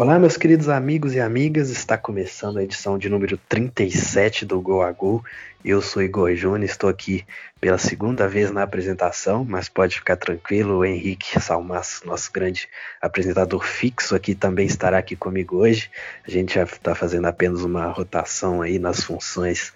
[0.00, 4.80] Olá, meus queridos amigos e amigas, está começando a edição de número 37 do Go
[4.80, 5.24] a Go.
[5.64, 7.26] Eu sou Igor Júnior, estou aqui
[7.60, 12.68] pela segunda vez na apresentação, mas pode ficar tranquilo, o Henrique Salmas, nosso grande
[13.00, 15.90] apresentador fixo aqui, também estará aqui comigo hoje.
[16.24, 19.72] A gente já está fazendo apenas uma rotação aí nas funções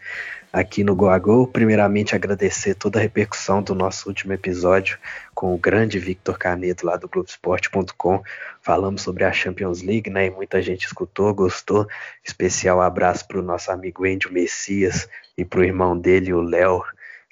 [0.53, 1.46] aqui no Go a Go.
[1.46, 4.99] Primeiramente, agradecer toda a repercussão do nosso último episódio
[5.35, 8.22] com o grande Victor Canedo lá do Globoesporte.com.
[8.61, 10.27] Falamos sobre a Champions League, né?
[10.27, 11.86] E muita gente escutou, gostou.
[12.22, 15.08] Especial abraço para o nosso amigo Índio Messias
[15.39, 16.85] e para o irmão dele, o Léo,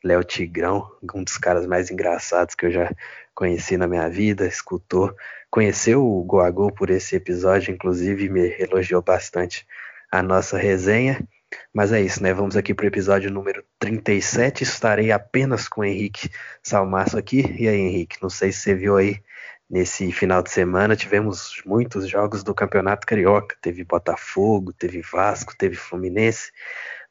[0.02, 2.90] Léo Tigrão, um dos caras mais engraçados que eu já
[3.34, 5.14] conheci na minha vida, escutou,
[5.50, 9.66] conheceu o Go a Go por esse episódio, inclusive me elogiou bastante
[10.10, 11.22] a nossa resenha.
[11.72, 12.32] Mas é isso, né?
[12.32, 14.62] Vamos aqui para o episódio número 37.
[14.62, 16.30] Estarei apenas com o Henrique
[16.62, 17.44] Salmaço aqui.
[17.58, 19.22] E aí, Henrique, não sei se você viu aí
[19.68, 23.56] nesse final de semana, tivemos muitos jogos do Campeonato Carioca.
[23.62, 26.50] Teve Botafogo, teve Vasco, teve Fluminense.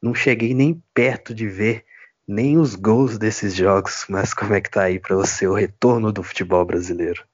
[0.02, 1.84] Não cheguei nem perto de ver
[2.28, 6.12] nem os gols desses jogos, mas como é que tá aí para você o retorno
[6.12, 7.24] do futebol brasileiro?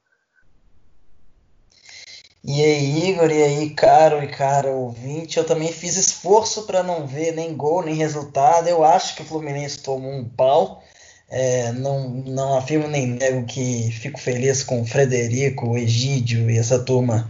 [2.48, 7.04] E aí, Igor, e aí, caro e cara ouvinte, eu também fiz esforço para não
[7.04, 8.68] ver nem gol, nem resultado.
[8.68, 10.80] Eu acho que o Fluminense tomou um pau.
[11.28, 16.56] É, não, não afirmo nem nego que fico feliz com o Frederico, o Egídio e
[16.56, 17.28] essa turma,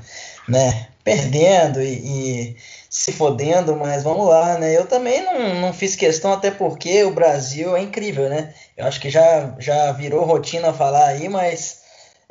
[0.48, 2.56] né, perdendo e, e,
[2.90, 4.76] se fodendo, mas vamos lá, né?
[4.76, 8.52] Eu também não, não fiz questão, até porque o Brasil é incrível, né?
[8.76, 11.85] Eu acho que já, já virou rotina falar aí, mas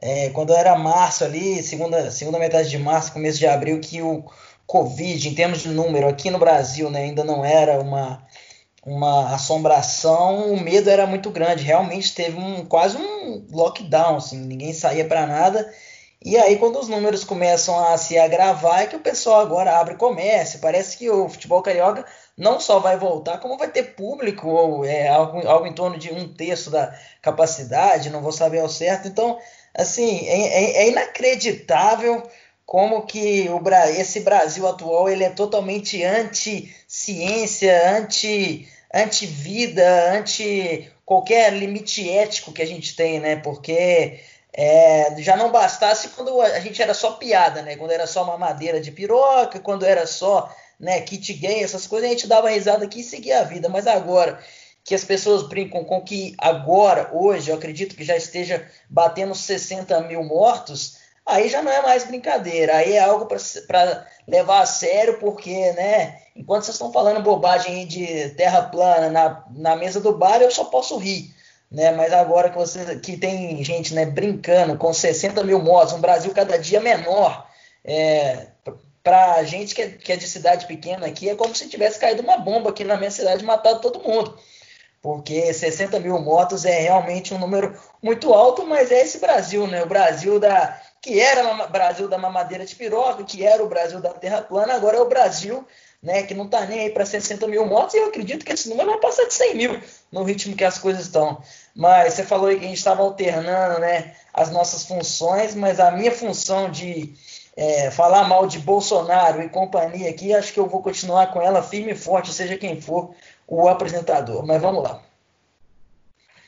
[0.05, 4.23] é, quando era março ali, segunda, segunda metade de março, começo de abril, que o
[4.67, 8.23] Covid, em termos de número, aqui no Brasil, né, ainda não era uma,
[8.85, 11.63] uma assombração, o medo era muito grande.
[11.63, 15.73] Realmente teve um quase um lockdown, assim, ninguém saía para nada.
[16.23, 19.95] E aí, quando os números começam a se agravar, é que o pessoal agora abre
[19.95, 20.59] comércio.
[20.59, 22.05] Parece que o futebol carioca
[22.37, 26.11] não só vai voltar, como vai ter público, ou é, algo, algo em torno de
[26.11, 29.07] um terço da capacidade, não vou saber ao certo.
[29.07, 29.39] Então,
[29.73, 32.23] assim, é, é, é inacreditável
[32.65, 33.61] como que o,
[33.97, 42.67] esse Brasil atual ele é totalmente anti-ciência, anti, anti-vida, anti qualquer limite ético que a
[42.67, 43.35] gente tem, né?
[43.35, 44.19] Porque
[44.51, 47.75] é, já não bastasse quando a gente era só piada, né?
[47.75, 50.49] Quando era só uma madeira de piroca, quando era só
[50.79, 53.69] né, kit gay, essas coisas, a gente dava risada aqui e seguia a vida.
[53.69, 54.39] Mas agora
[54.85, 59.99] que as pessoas brincam com que agora, hoje, eu acredito que já esteja batendo 60
[60.01, 65.19] mil mortos, aí já não é mais brincadeira, aí é algo para levar a sério,
[65.19, 70.39] porque, né, enquanto vocês estão falando bobagem de terra plana na, na mesa do bar,
[70.41, 71.33] eu só posso rir.
[71.71, 75.99] Né, mas agora que você que tem gente né, brincando com 60 mil mortos, um
[75.99, 77.49] Brasil cada dia menor,
[77.83, 78.47] é,
[79.05, 82.21] para gente que é, que é de cidade pequena aqui, é como se tivesse caído
[82.21, 84.37] uma bomba aqui na minha cidade e matado todo mundo
[85.05, 89.83] porque 60 mil motos é realmente um número muito alto, mas é esse Brasil, né?
[89.83, 94.01] O Brasil da que era o Brasil da mamadeira de piroca, que era o Brasil
[94.01, 95.63] da terra plana, agora é o Brasil,
[96.01, 96.23] né?
[96.23, 98.89] Que não está nem aí para 60 mil motos, e eu acredito que esse número
[98.89, 99.79] vai passar de 100 mil
[100.11, 101.39] no ritmo que as coisas estão.
[101.75, 104.15] Mas você falou aí que a gente estava alternando, né?
[104.33, 107.13] As nossas funções, mas a minha função de
[107.55, 111.63] é, falar mal de Bolsonaro e companhia aqui, acho que eu vou continuar com ela
[111.63, 113.15] firme e forte, seja quem for,
[113.47, 114.45] o apresentador.
[114.45, 115.01] Mas vamos lá.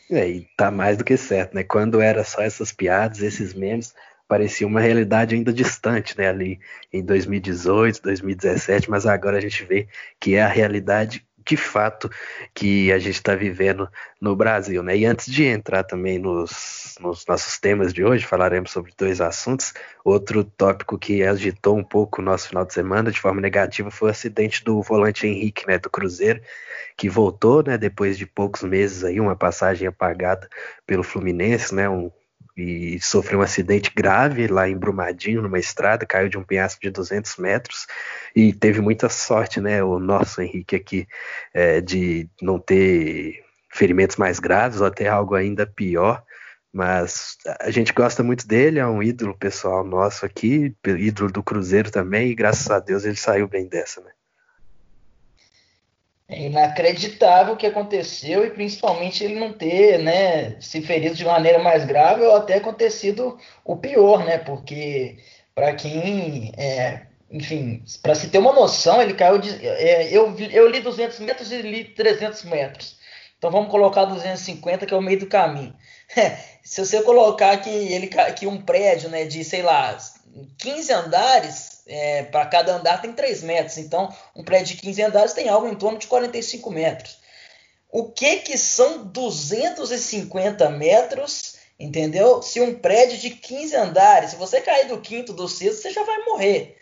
[0.09, 1.63] É, e tá mais do que certo, né?
[1.63, 3.93] Quando era só essas piadas, esses memes,
[4.27, 6.29] parecia uma realidade ainda distante, né?
[6.29, 6.59] Ali
[6.91, 9.87] em 2018, 2017, mas agora a gente vê
[10.19, 12.09] que é a realidade de fato
[12.53, 14.97] que a gente está vivendo no Brasil, né?
[14.97, 19.73] E antes de entrar também nos, nos, nossos temas de hoje, falaremos sobre dois assuntos.
[20.03, 24.09] Outro tópico que agitou um pouco o nosso final de semana de forma negativa foi
[24.09, 25.77] o acidente do volante Henrique, né?
[25.77, 26.41] Do Cruzeiro,
[26.95, 27.77] que voltou, né?
[27.77, 30.49] Depois de poucos meses aí, uma passagem apagada
[30.85, 31.89] pelo Fluminense, né?
[31.89, 32.11] Um,
[32.57, 36.89] e sofreu um acidente grave lá em Brumadinho, numa estrada, caiu de um penhasco de
[36.89, 37.85] 200 metros
[38.35, 41.07] e teve muita sorte, né, o nosso Henrique aqui,
[41.53, 46.23] é, de não ter ferimentos mais graves ou até algo ainda pior,
[46.77, 51.89] mas a gente gosta muito dele, é um ídolo pessoal nosso aqui, ídolo do Cruzeiro
[51.89, 54.11] também, e graças a Deus ele saiu bem dessa, né.
[56.29, 61.57] É inacreditável o que aconteceu e principalmente ele não ter né, se ferido de maneira
[61.57, 64.37] mais grave ou até acontecido o pior, né?
[64.37, 65.17] Porque
[65.55, 70.69] para quem, é, enfim, para se ter uma noção, ele caiu de, é, eu, eu
[70.69, 72.96] li 200 metros e li 300 metros.
[73.37, 75.75] Então vamos colocar 250 que é o meio do caminho.
[76.63, 79.97] se você colocar que ele que um prédio, né, de sei lá,
[80.57, 83.77] 15 andares, é, para cada andar tem 3 metros.
[83.77, 87.17] Então, um prédio de 15 andares tem algo em torno de 45 metros.
[87.89, 92.41] O que, que são 250 metros, entendeu?
[92.41, 96.03] Se um prédio de 15 andares, se você cair do quinto, do sexto, você já
[96.03, 96.77] vai morrer.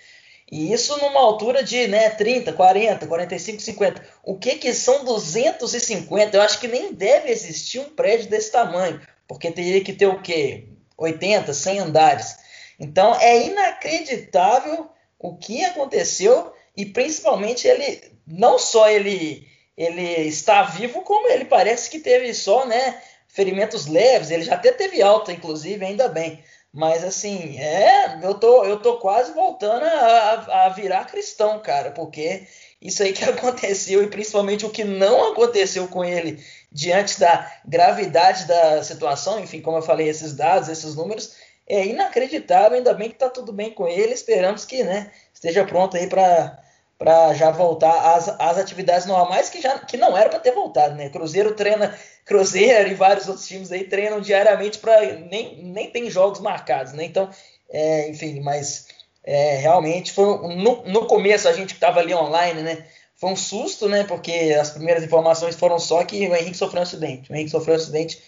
[0.51, 4.01] E isso numa altura de né, 30, 40, 45, 50.
[4.24, 6.38] O que, que são 250?
[6.38, 10.21] Eu acho que nem deve existir um prédio desse tamanho, porque teria que ter o
[10.21, 10.68] quê?
[10.97, 12.38] 80, 100 andares.
[12.80, 21.01] Então é inacreditável o que aconteceu e principalmente ele não só ele ele está vivo
[21.01, 25.83] como ele parece que teve só né ferimentos leves ele já até teve alta inclusive
[25.83, 26.44] ainda bem
[26.75, 32.45] mas assim, é, eu tô, eu tô quase voltando a, a virar cristão, cara, porque
[32.81, 38.45] isso aí que aconteceu e principalmente o que não aconteceu com ele diante da gravidade
[38.45, 42.77] da situação, enfim, como eu falei, esses dados, esses números, é inacreditável.
[42.77, 44.13] Ainda bem que tá tudo bem com ele.
[44.13, 46.62] Esperamos que, né, esteja pronto aí para
[46.98, 50.95] para já voltar às, às atividades normais que já que não era para ter voltado,
[50.95, 51.10] né?
[51.10, 51.94] Cruzeiro treina
[52.25, 57.06] Cruzeiro e vários outros times aí treinam diariamente para nem, nem tem jogos marcados, né?
[57.06, 57.30] Então,
[57.69, 58.88] é, enfim, mas
[59.24, 60.25] é, realmente foi
[60.56, 62.83] no, no começo a gente que estava ali online, né?
[63.16, 64.04] Foi um susto, né?
[64.04, 67.31] Porque as primeiras informações foram só que o Henrique sofreu um acidente.
[67.31, 68.19] O Henrique sofreu um acidente,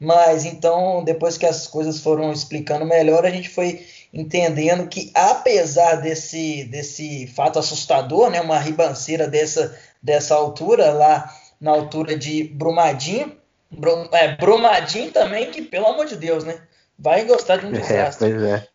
[0.00, 5.96] mas então depois que as coisas foram explicando melhor, a gente foi entendendo que apesar
[5.96, 13.43] desse, desse fato assustador, né, uma ribanceira dessa, dessa altura, lá na altura de Brumadinho,
[13.74, 16.60] Brum, é, Brumadinho também, que pelo amor de Deus, né,
[16.98, 18.28] vai gostar de um é, desastre.
[18.28, 18.68] É, pois é.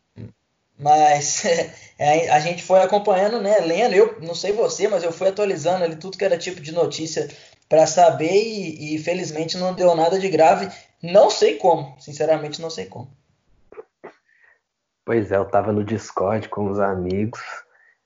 [0.78, 1.44] Mas
[2.00, 5.84] é, a gente foi acompanhando, né, lendo, eu não sei você, mas eu fui atualizando
[5.84, 7.28] ali tudo que era tipo de notícia
[7.68, 10.69] para saber e, e felizmente não deu nada de grave.
[11.02, 13.12] Não sei como, sinceramente não sei como.
[15.06, 17.40] Pois é, eu tava no Discord com os amigos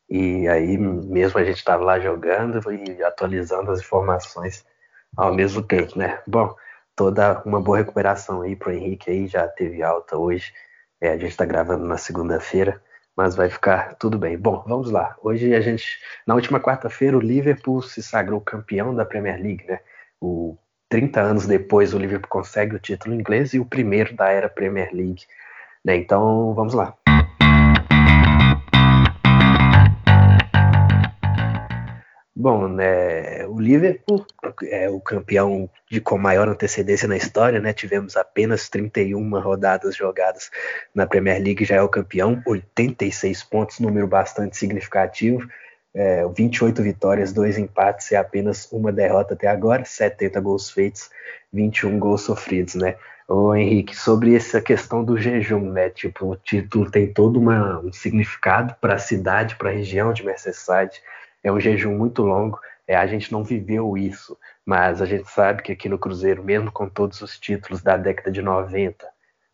[0.10, 4.66] e aí mesmo a gente tava lá jogando e atualizando as informações
[5.16, 6.22] ao mesmo tempo, né?
[6.28, 6.56] Bom,
[6.96, 10.54] toda uma boa recuperação aí pro Henrique aí, já teve alta hoje.
[11.02, 12.82] É, a gente tá gravando na segunda-feira,
[13.16, 14.38] mas vai ficar tudo bem.
[14.38, 15.16] Bom, vamos lá.
[15.22, 19.80] Hoje a gente, na última quarta-feira, o Liverpool se sagrou campeão da Premier League, né?
[20.22, 20.58] O
[20.90, 24.94] 30 anos depois, o Liverpool consegue o título inglês e o primeiro da era Premier
[24.94, 25.24] League.
[25.84, 25.96] Né?
[25.96, 26.96] Então, vamos lá.
[32.36, 34.26] Bom, né, o Liverpool
[34.64, 37.74] é o campeão de com maior antecedência na história, né?
[37.74, 40.50] Tivemos apenas 31 rodadas jogadas
[40.96, 45.48] na Premier League, já é o campeão, 86 pontos, número bastante significativo.
[45.94, 51.12] É, 28 vitórias, 2 empates e apenas uma derrota até agora, 70 gols feitos,
[51.54, 52.96] 21 gols sofridos, né?
[53.28, 55.92] Ô Henrique, sobre essa questão do jejum, né?
[55.92, 60.26] Tipo, o título tem todo uma, um significado para a cidade, para a região de
[60.26, 61.00] Merseyside.
[61.44, 62.60] É um jejum muito longo.
[62.88, 66.72] É, a gente não viveu isso, mas a gente sabe que aqui no Cruzeiro, mesmo
[66.72, 69.06] com todos os títulos da década de 90,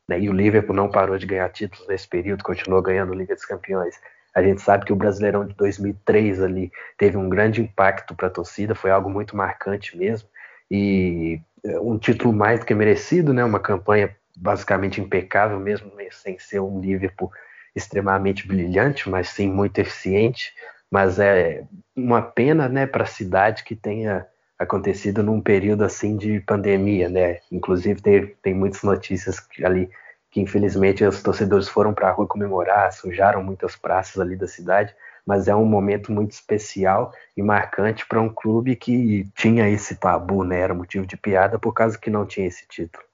[0.07, 3.45] né, e o Liverpool não parou de ganhar títulos nesse período, continuou ganhando Liga dos
[3.45, 3.95] Campeões.
[4.33, 8.31] A gente sabe que o Brasileirão de 2003 ali teve um grande impacto para a
[8.31, 10.27] torcida, foi algo muito marcante mesmo.
[10.71, 11.41] E
[11.81, 13.43] um título mais do que merecido, né?
[13.43, 17.31] Uma campanha basicamente impecável, mesmo sem ser um Liverpool
[17.75, 20.53] extremamente brilhante, mas sim muito eficiente.
[20.91, 21.63] Mas é
[21.95, 24.25] uma pena, né, para a cidade que tenha
[24.57, 27.39] acontecido num período assim de pandemia, né?
[27.51, 29.89] Inclusive tem, tem muitas notícias ali
[30.31, 34.93] que infelizmente os torcedores foram para a rua comemorar, sujaram muitas praças ali da cidade
[35.29, 40.43] mas é um momento muito especial e marcante para um clube que tinha esse tabu,
[40.43, 40.59] né?
[40.59, 43.08] Era motivo de piada por causa que não tinha esse título.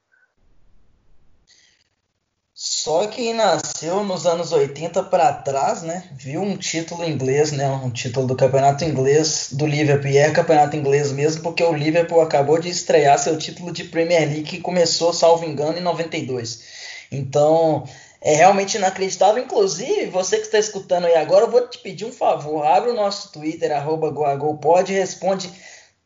[2.68, 7.92] Só quem nasceu nos anos 80 para trás, né, viu um título inglês, né, um
[7.92, 10.10] título do campeonato inglês do Liverpool.
[10.10, 14.22] E é campeonato inglês mesmo, porque o Liverpool acabou de estrear seu título de Premier
[14.22, 16.64] League, que começou, salvo engano, em 92.
[17.12, 17.88] Então,
[18.20, 19.44] é realmente inacreditável.
[19.44, 22.66] Inclusive, você que está escutando aí agora, eu vou te pedir um favor.
[22.66, 25.54] Abre o nosso Twitter, arroba GoAGOPod, e responde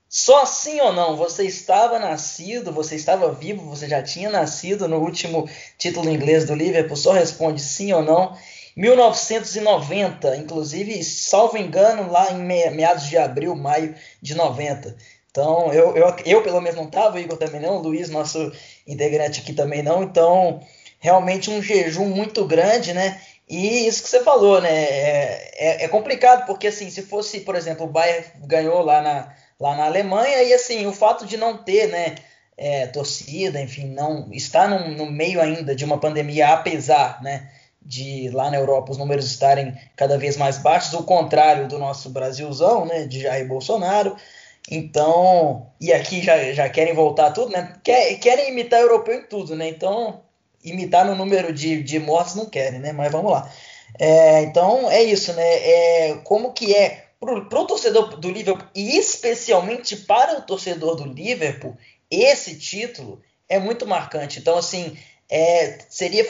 [0.10, 1.16] só sim ou não.
[1.16, 5.48] Você estava nascido, você estava vivo, você já tinha nascido no último
[5.78, 6.98] título inglês do Liverpool.
[6.98, 8.36] Só responde sim ou não.
[8.76, 14.96] 1990, inclusive, salvo engano, lá em meados de abril, maio de 90.
[15.30, 18.52] Então, eu, eu, eu pelo menos não estava, o Igor também não, o Luiz, nosso
[18.88, 20.02] integrante aqui também não.
[20.02, 20.60] Então,
[21.00, 23.22] realmente um jejum muito grande, né?
[23.48, 24.70] E isso que você falou, né?
[24.72, 29.34] É, é, é, complicado, porque assim, se fosse, por exemplo, o Bayern ganhou lá na,
[29.60, 32.16] lá na Alemanha, e assim, o fato de não ter, né?
[32.58, 37.50] É, torcida, enfim, não está no, no, meio ainda de uma pandemia, apesar, né?
[37.82, 42.10] de lá na Europa os números estarem cada vez mais baixos, o contrário do nosso
[42.10, 44.16] Brasilzão, né, de Jair Bolsonaro.
[44.70, 47.74] Então, e aqui já, já querem voltar tudo, né?
[47.84, 49.68] Quer, querem imitar europeu em tudo, né?
[49.68, 50.22] Então,
[50.64, 52.92] imitar no número de, de mortes não querem, né?
[52.92, 53.52] Mas vamos lá.
[53.98, 55.44] É, então, é isso, né?
[55.44, 61.06] É, como que é para o torcedor do Liverpool e especialmente para o torcedor do
[61.06, 61.78] Liverpool,
[62.10, 64.40] esse título é muito marcante.
[64.40, 64.98] Então, assim,
[65.30, 66.26] é, seria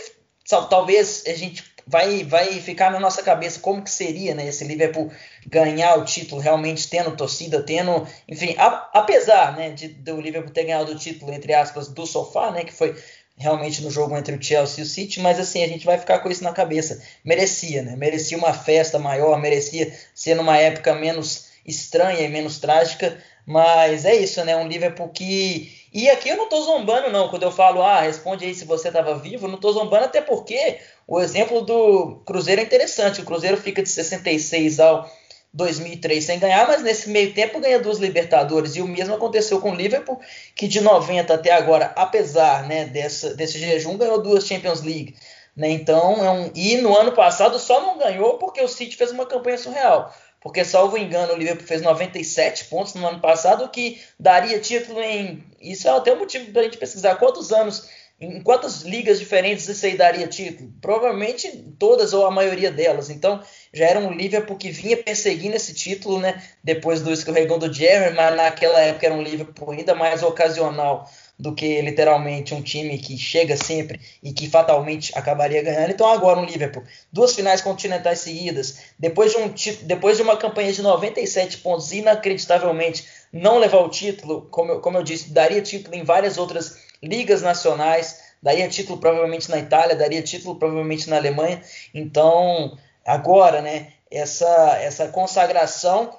[0.68, 5.12] talvez a gente vai, vai ficar na nossa cabeça como que seria né, esse Liverpool
[5.46, 10.66] ganhar o título realmente tendo torcida, tendo, enfim, a, apesar né, de do Liverpool ter
[10.66, 12.96] ganhado o título entre aspas do sofá, né, que foi
[13.40, 16.20] realmente no jogo entre o Chelsea e o City, mas assim a gente vai ficar
[16.20, 17.02] com isso na cabeça.
[17.24, 17.96] Merecia, né?
[17.96, 24.16] Merecia uma festa maior, merecia ser numa época menos estranha e menos trágica, mas é
[24.16, 24.58] isso, né?
[24.58, 27.30] Um Liverpool que e aqui eu não estou zombando, não.
[27.30, 30.78] Quando eu falo, ah, responde aí se você estava vivo, não estou zombando, até porque
[31.08, 33.22] o exemplo do Cruzeiro é interessante.
[33.22, 35.10] O Cruzeiro fica de 66 ao
[35.54, 38.76] 2003 sem ganhar, mas nesse meio tempo ganha duas Libertadores.
[38.76, 40.20] E o mesmo aconteceu com o Liverpool,
[40.56, 45.16] que de 90 até agora, apesar né, dessa, desse jejum, ganhou duas Champions League.
[45.56, 45.70] Né?
[45.70, 46.52] Então, é um...
[46.56, 50.64] e no ano passado só não ganhou porque o City fez uma campanha surreal porque,
[50.64, 55.44] salvo engano, o Liverpool fez 97 pontos no ano passado, o que daria título em.
[55.62, 57.90] Isso é até um motivo para a gente pesquisar quantos anos,
[58.20, 60.74] em quantas ligas diferentes isso aí daria título.
[60.82, 61.50] Provavelmente
[61.80, 63.10] todas ou a maioria delas.
[63.10, 63.42] Então,
[63.74, 66.44] já era um Liverpool que vinha perseguindo esse título, né?
[66.64, 71.10] Depois do escorregão do Jerry, mas naquela época era um Liverpool ainda mais ocasional
[71.40, 75.92] do que literalmente um time que chega sempre e que fatalmente acabaria ganhando.
[75.92, 76.84] Então agora um Liverpool,
[77.14, 83.08] duas finais continentais seguidas, depois de, um, depois de uma campanha de 97 pontos, inacreditavelmente
[83.32, 87.42] não levar o título, como eu, como eu disse, daria título em várias outras ligas
[87.42, 91.62] nacionais, daria título provavelmente na Itália, daria título provavelmente na Alemanha.
[91.94, 96.18] Então agora, né, essa, essa consagração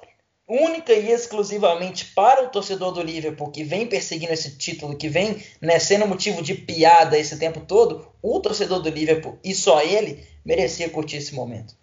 [0.51, 5.41] única e exclusivamente para o torcedor do Liverpool que vem perseguindo esse título, que vem
[5.61, 10.27] né, sendo motivo de piada esse tempo todo, o torcedor do Liverpool e só ele
[10.45, 11.79] merecia curtir esse momento.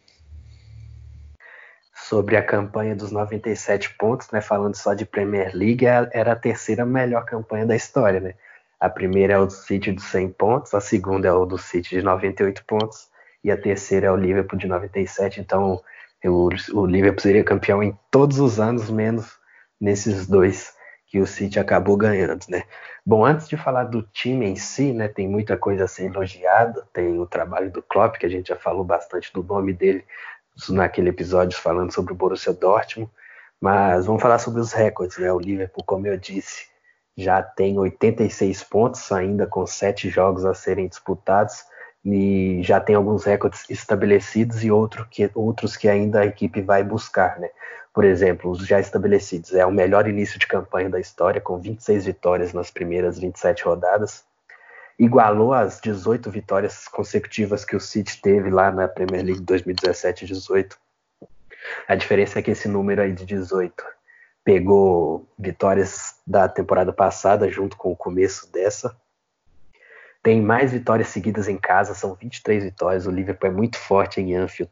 [1.94, 6.38] Sobre a campanha dos 97 pontos, né, falando só de Premier League, é era a
[6.38, 8.20] terceira melhor campanha da história.
[8.20, 8.34] Né?
[8.80, 11.98] A primeira é o do City de 100 pontos, a segunda é o do City
[11.98, 13.10] de 98 pontos
[13.44, 15.40] e a terceira é o Liverpool de 97.
[15.40, 15.82] Então,
[16.26, 19.38] o, Liverpool seria campeão em todos os anos, menos
[19.80, 20.76] nesses dois
[21.08, 22.64] que o City acabou ganhando, né?
[23.06, 26.86] Bom, antes de falar do time em si, né, tem muita coisa a ser elogiada,
[26.92, 30.04] tem o trabalho do Klopp, que a gente já falou bastante do nome dele
[30.70, 33.10] naquele episódio falando sobre o Borussia Dortmund,
[33.62, 35.32] mas vamos falar sobre os recordes, né?
[35.32, 36.68] O Liverpool, como eu disse,
[37.18, 41.66] já tem 86 pontos, ainda com sete jogos a serem disputados,
[42.06, 46.84] e já tem alguns recordes estabelecidos e outro que, outros que ainda a equipe vai
[46.84, 47.50] buscar, né?
[47.92, 49.54] Por exemplo, os já estabelecidos.
[49.54, 54.24] É o melhor início de campanha da história, com 26 vitórias nas primeiras 27 rodadas.
[55.00, 60.76] Igualou as 18 vitórias consecutivas que o City teve lá na Premier League 2017-18.
[61.88, 63.97] A diferença é que esse número aí de 18
[64.48, 68.96] pegou vitórias da temporada passada junto com o começo dessa
[70.28, 73.08] tem mais vitórias seguidas em casa, são 23 vitórias.
[73.08, 74.70] O Liverpool é muito forte em Anfield.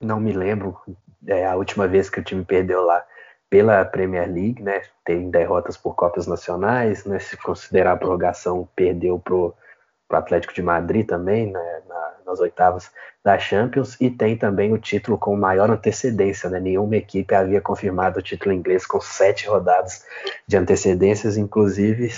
[0.00, 0.76] Não me lembro
[1.28, 3.06] é, a última vez que o time perdeu lá
[3.48, 4.82] pela Premier League, né?
[5.04, 7.20] Tem derrotas por Copas Nacionais, né?
[7.20, 9.54] Se considerar a prorrogação, perdeu pro,
[10.08, 11.82] pro Atlético de Madrid também, né?
[12.24, 12.90] Na, nas oitavas
[13.22, 16.60] da Champions, e tem também o título com maior antecedência, né?
[16.60, 20.04] Nenhuma equipe havia confirmado o título inglês com sete rodadas
[20.46, 22.10] de antecedências, inclusive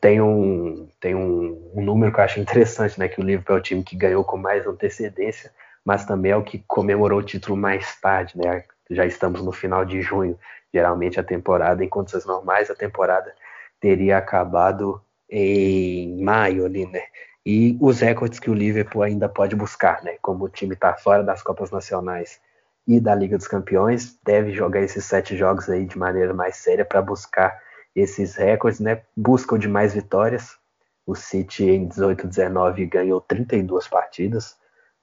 [0.00, 3.08] tem um, tem um, um, número que eu acho interessante, né?
[3.08, 5.50] Que o Liverpool é o time que ganhou com mais antecedência,
[5.84, 8.64] mas também é o que comemorou o título mais tarde, né?
[8.90, 10.38] Já estamos no final de junho.
[10.72, 13.32] Geralmente a temporada, em condições normais, a temporada
[13.80, 17.02] teria acabado em maio ali, né?
[17.50, 20.18] E os recordes que o Liverpool ainda pode buscar, né?
[20.20, 22.38] Como o time está fora das Copas Nacionais
[22.86, 26.84] e da Liga dos Campeões, deve jogar esses sete jogos aí de maneira mais séria
[26.84, 27.58] para buscar
[27.96, 29.00] esses recordes, né?
[29.16, 30.58] Buscam de mais vitórias.
[31.06, 34.54] O City em 18-19 ganhou 32 partidas.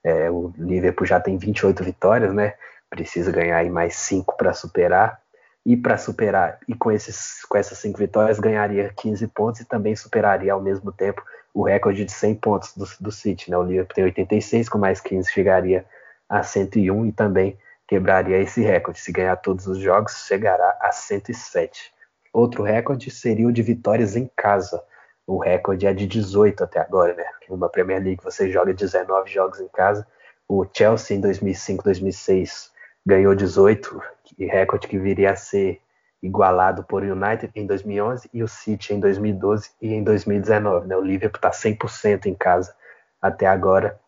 [0.04, 2.54] É, o Liverpool já tem 28 vitórias, né?
[2.88, 5.20] Precisa ganhar aí mais 5 para superar.
[5.66, 9.96] E para superar, e com, esses, com essas 5 vitórias, ganharia 15 pontos e também
[9.96, 11.20] superaria ao mesmo tempo
[11.52, 13.50] o recorde de 100 pontos do, do City.
[13.50, 13.58] Né?
[13.58, 15.84] O Liverpool tem 86, com mais 15 chegaria
[16.28, 17.58] a 101 e também
[17.88, 19.00] quebraria esse recorde.
[19.00, 21.92] Se ganhar todos os jogos, chegará a 107.
[22.32, 24.80] Outro recorde seria o de vitórias em casa.
[25.26, 27.24] o recorde é de 18 até agora, né?
[27.48, 30.06] Uma Premier League você joga 19 jogos em casa.
[30.48, 32.70] O Chelsea em 2005, 2006
[33.06, 34.02] ganhou 18,
[34.40, 35.80] recorde que viria a ser
[36.20, 40.88] igualado por United em 2011 e o City em 2012 e em 2019.
[40.88, 40.96] Né?
[40.96, 42.74] O Liverpool está 100% em casa
[43.22, 43.98] até agora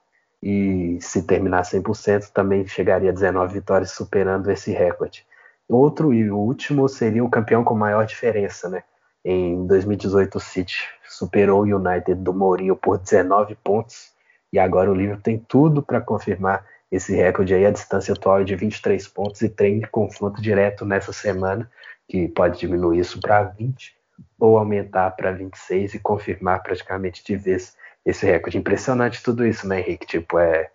[0.42, 5.24] e se terminar 100% também chegaria a 19 vitórias superando esse recorde.
[5.68, 8.82] Outro e o último seria o campeão com maior diferença, né?
[9.24, 14.12] Em 2018 o City superou o United do Mourinho por 19 pontos
[14.52, 17.66] e agora o Liverpool tem tudo para confirmar esse recorde aí.
[17.66, 21.70] A distância atual é de 23 pontos e tem confronto direto nessa semana
[22.08, 23.96] que pode diminuir isso para 20
[24.38, 28.58] ou aumentar para 26 e confirmar praticamente de vez esse recorde.
[28.58, 30.06] Impressionante tudo isso, né, Henrique?
[30.06, 30.70] Tipo, é,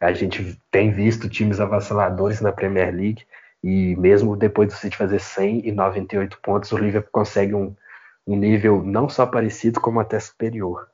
[0.00, 3.24] a gente tem visto times avassaladores na Premier League
[3.62, 7.74] e mesmo depois do City fazer 100 e 98 pontos, o Liverpool consegue um,
[8.26, 10.88] um nível não só parecido, como até superior.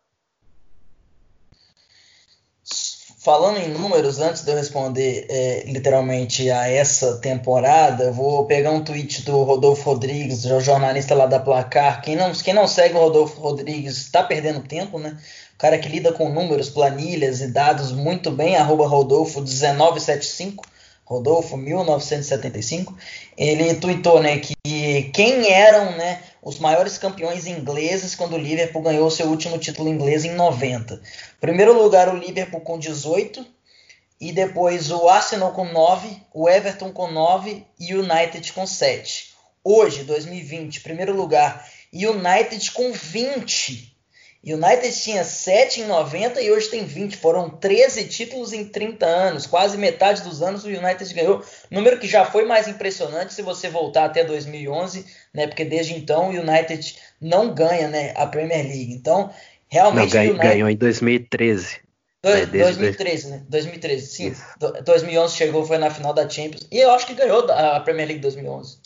[3.23, 8.71] Falando em números, antes de eu responder é, literalmente a essa temporada, eu vou pegar
[8.71, 12.01] um tweet do Rodolfo Rodrigues, jornalista lá da Placar.
[12.01, 15.19] Quem não, quem não segue o Rodolfo Rodrigues está perdendo tempo, né?
[15.55, 20.65] O cara que lida com números, planilhas e dados muito bem, arroba Rodolfo1975.
[21.11, 22.97] Rodolfo, 1975,
[23.37, 24.55] ele tweetou né, que
[25.13, 30.25] quem eram né, os maiores campeões ingleses quando o Liverpool ganhou seu último título inglês
[30.25, 31.03] em 90.
[31.41, 33.45] Primeiro lugar, o Liverpool com 18,
[34.21, 39.31] e depois o Arsenal com 9, o Everton com 9 e o United com 7.
[39.65, 43.90] Hoje, 2020, primeiro lugar, United com 20.
[44.43, 47.19] United tinha 7 em 90 e hoje tem 20.
[47.19, 49.47] Foram 13 títulos em 30 anos.
[49.47, 51.45] Quase metade dos anos o United ganhou.
[51.71, 55.05] Número que já foi mais impressionante se você voltar até 2011,
[55.35, 55.47] né?
[55.47, 58.95] Porque desde então o United não ganha né, a Premier League.
[58.95, 59.31] Então,
[59.69, 60.05] realmente.
[60.05, 60.49] Não, ganhou, United...
[60.49, 61.81] ganhou em 2013.
[62.23, 63.43] Do, né, 2013, né?
[63.47, 64.29] 2013, sim.
[64.29, 64.43] Isso.
[64.85, 66.67] 2011 chegou, foi na final da Champions.
[66.71, 68.79] E eu acho que ganhou a Premier League 2011.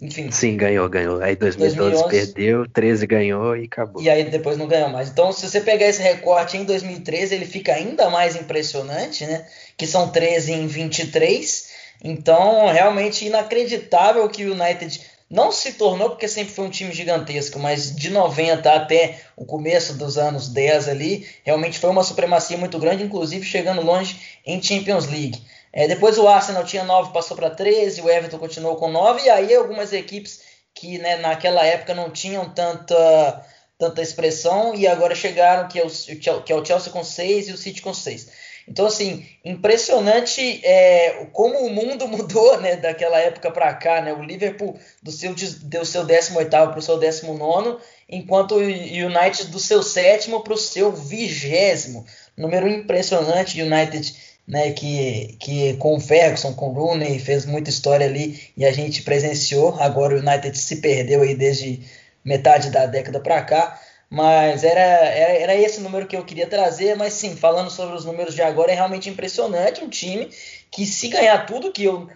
[0.00, 0.30] Enfim.
[0.30, 1.22] Sim, ganhou, ganhou.
[1.22, 4.02] Aí 2012 2011, perdeu, 13 ganhou e acabou.
[4.02, 5.08] E aí depois não ganhou mais.
[5.08, 9.46] Então, se você pegar esse recorte em 2013, ele fica ainda mais impressionante, né?
[9.76, 11.70] Que são 13 em 23.
[12.04, 17.58] Então, realmente inacreditável que o United não se tornou, porque sempre foi um time gigantesco,
[17.58, 22.78] mas de 90 até o começo dos anos 10 ali, realmente foi uma supremacia muito
[22.78, 25.40] grande, inclusive chegando longe em Champions League.
[25.76, 29.28] É, depois o Arsenal tinha 9, passou para 13, o Everton continuou com 9, e
[29.28, 30.40] aí algumas equipes
[30.72, 33.44] que né, naquela época não tinham tanta,
[33.76, 37.52] tanta expressão e agora chegaram, que é, o, que é o Chelsea com 6 e
[37.52, 38.46] o City com 6.
[38.66, 44.00] Então, assim, impressionante é, como o mundo mudou né, daquela época para cá.
[44.00, 44.14] Né?
[44.14, 47.76] O Liverpool do seu, deu seu 18 para o seu 19,
[48.08, 52.06] enquanto o United do seu sétimo para o seu vigésimo.
[52.34, 53.60] Número impressionante.
[53.60, 58.64] United né, que, que com o Ferguson, com o Rooney, fez muita história ali e
[58.64, 59.76] a gente presenciou.
[59.80, 61.82] Agora o United se perdeu aí desde
[62.24, 66.96] metade da década para cá, mas era, era, era esse número que eu queria trazer.
[66.96, 69.82] Mas sim, falando sobre os números de agora, é realmente impressionante.
[69.82, 70.30] Um time
[70.70, 72.08] que, se ganhar tudo, que eu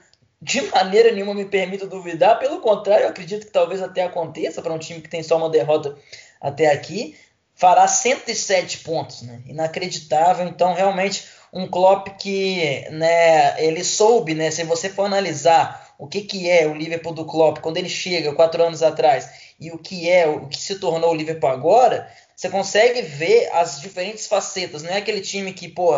[0.43, 4.73] de maneira nenhuma me permito duvidar, pelo contrário, eu acredito que talvez até aconteça para
[4.73, 5.95] um time que tem só uma derrota
[6.41, 7.15] até aqui,
[7.55, 9.43] fará 107 pontos, né?
[9.47, 10.47] Inacreditável.
[10.47, 16.23] Então, realmente um Klopp que né, ele soube, né, se você for analisar o que,
[16.23, 19.29] que é o Liverpool do Klopp quando ele chega quatro anos atrás
[19.61, 23.81] e o que é o que se tornou o Liverpool agora, você consegue ver as
[23.81, 24.83] diferentes facetas.
[24.83, 25.93] Não é aquele time que, pô,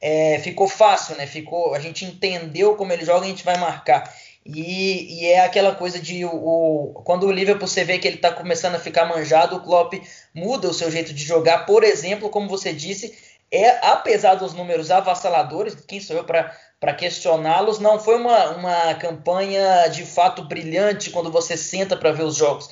[0.00, 1.24] é, ficou fácil, né?
[1.24, 4.12] Ficou, a gente entendeu como ele joga, a gente vai marcar.
[4.44, 8.16] E, e, é aquela coisa de o, o, quando o Liverpool você vê que ele
[8.16, 9.94] está começando a ficar manjado, o Klopp
[10.34, 11.66] muda o seu jeito de jogar.
[11.66, 13.14] Por exemplo, como você disse,
[13.50, 19.88] é, apesar dos números avassaladores, quem sou eu para questioná-los, não foi uma, uma campanha
[19.88, 22.68] de fato brilhante quando você senta para ver os jogos.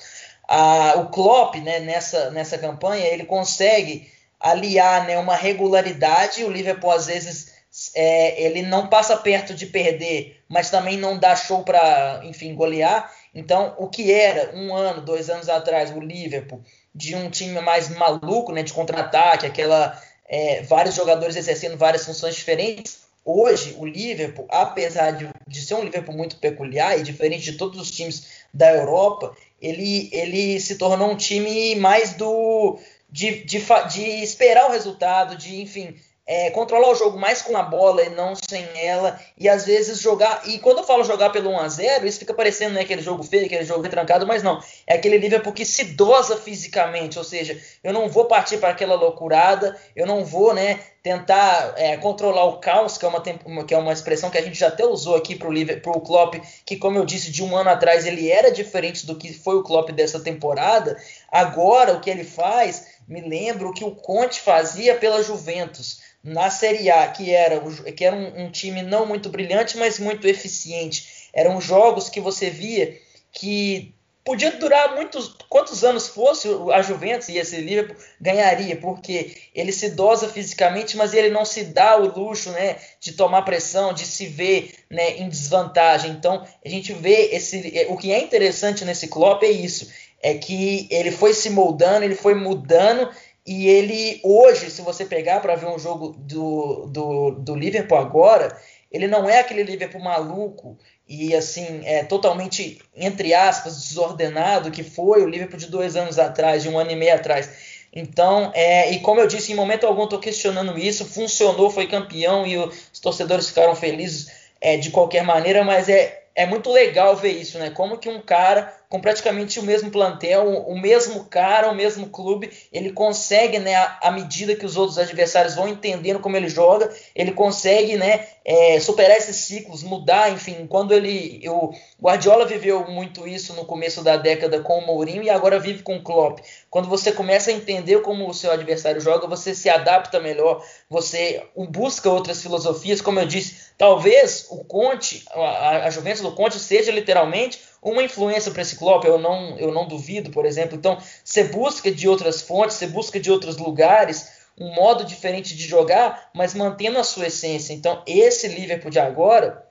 [0.49, 6.91] Ah, o Klopp, né, nessa, nessa campanha, ele consegue aliar né, uma regularidade, o Liverpool
[6.91, 7.57] às vezes
[7.95, 13.11] é, ele não passa perto de perder, mas também não dá show para, enfim, golear.
[13.35, 16.63] Então, o que era um ano, dois anos atrás, o Liverpool,
[16.95, 22.35] de um time mais maluco, né, de contra-ataque, aquela é, vários jogadores exercendo várias funções
[22.35, 23.07] diferentes.
[23.25, 27.81] Hoje, o Liverpool, apesar de, de, ser um Liverpool muito peculiar e diferente de todos
[27.81, 32.79] os times da Europa, ele, ele se tornou um time mais do
[33.11, 33.61] de, de,
[33.91, 38.09] de esperar o resultado, de enfim é, controlar o jogo mais com a bola e
[38.09, 40.43] não sem ela, e às vezes jogar.
[40.47, 43.65] E quando eu falo jogar pelo 1x0, isso fica parecendo né, aquele jogo feio, aquele
[43.65, 44.61] jogo retrancado, mas não.
[44.87, 48.97] É aquele Liverpool que se dosa fisicamente, ou seja, eu não vou partir para aquela
[48.97, 53.79] loucurada, eu não vou né, tentar é, controlar o caos, que é, uma, que é
[53.79, 56.35] uma expressão que a gente já até usou aqui para o Klopp,
[56.65, 59.63] que, como eu disse, de um ano atrás ele era diferente do que foi o
[59.63, 60.97] Klopp dessa temporada.
[61.31, 66.51] Agora, o que ele faz me lembra o que o Conte fazia pela Juventus na
[66.51, 67.63] Série A, que era,
[67.93, 71.29] que era um, um, time não muito brilhante, mas muito eficiente.
[71.33, 72.99] Eram jogos que você via
[73.33, 79.71] que podia durar muitos quantos anos fosse a Juventus e esse Liverpool ganharia, porque ele
[79.71, 84.05] se dosa fisicamente, mas ele não se dá o luxo, né, de tomar pressão, de
[84.05, 86.11] se ver, né, em desvantagem.
[86.11, 89.89] Então, a gente vê esse o que é interessante nesse Klopp é isso,
[90.21, 93.09] é que ele foi se moldando, ele foi mudando
[93.47, 98.57] e ele, hoje, se você pegar para ver um jogo do, do, do Liverpool agora,
[98.91, 100.77] ele não é aquele Liverpool maluco
[101.09, 106.63] e assim, é totalmente, entre aspas, desordenado que foi o Liverpool de dois anos atrás,
[106.63, 107.49] de um ano e meio atrás.
[107.93, 112.45] Então, é, e como eu disse, em momento algum estou questionando isso, funcionou, foi campeão
[112.45, 114.31] e os torcedores ficaram felizes
[114.61, 117.71] é, de qualquer maneira, mas é, é muito legal ver isso, né?
[117.71, 122.51] Como que um cara com praticamente o mesmo plantel, o mesmo cara, o mesmo clube,
[122.73, 127.33] ele consegue, né, à medida que os outros adversários vão entendendo como ele joga, ele
[127.33, 133.55] consegue, né, é, superar esses ciclos, mudar, enfim, quando ele, o Guardiola viveu muito isso
[133.55, 136.39] no começo da década com o Mourinho e agora vive com o Klopp.
[136.77, 141.43] Quando você começa a entender como o seu adversário joga, você se adapta melhor, você
[141.71, 146.93] busca outras filosofias, como eu disse, talvez o Conte, a, a Juventus do Conte seja
[146.93, 150.77] literalmente uma influência para esse Klopp, eu não, eu não duvido, por exemplo.
[150.77, 155.67] Então, você busca de outras fontes, você busca de outros lugares um modo diferente de
[155.67, 157.73] jogar, mas mantendo a sua essência.
[157.73, 159.67] Então, esse Liverpool de agora,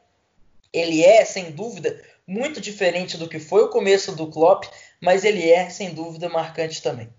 [0.74, 4.66] ele é, sem dúvida, muito diferente do que foi o começo do Klopp,
[5.02, 7.10] mas ele é, sem dúvida, marcante também.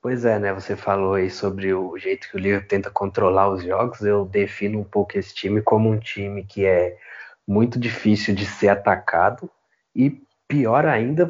[0.00, 0.52] Pois é, né?
[0.52, 4.02] Você falou aí sobre o jeito que o Liverpool tenta controlar os jogos.
[4.02, 6.98] Eu defino um pouco esse time como um time que é
[7.46, 9.50] muito difícil de ser atacado
[9.96, 11.28] e pior ainda,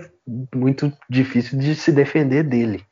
[0.53, 2.85] muito difícil de se defender dele.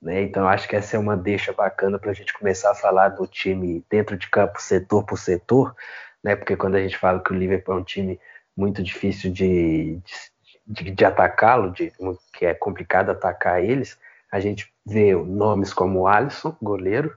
[0.00, 0.22] Né?
[0.22, 3.26] Então acho que essa é uma deixa bacana para a gente começar a falar do
[3.26, 5.74] time dentro de campo, setor por setor,
[6.22, 6.36] né?
[6.36, 8.20] Porque quando a gente fala que o Liverpool é um time
[8.56, 10.29] muito difícil de, de,
[10.70, 11.92] de atacá-lo, de,
[12.32, 13.98] que é complicado atacar eles,
[14.30, 17.12] a gente vê nomes como o Alisson, goleiro,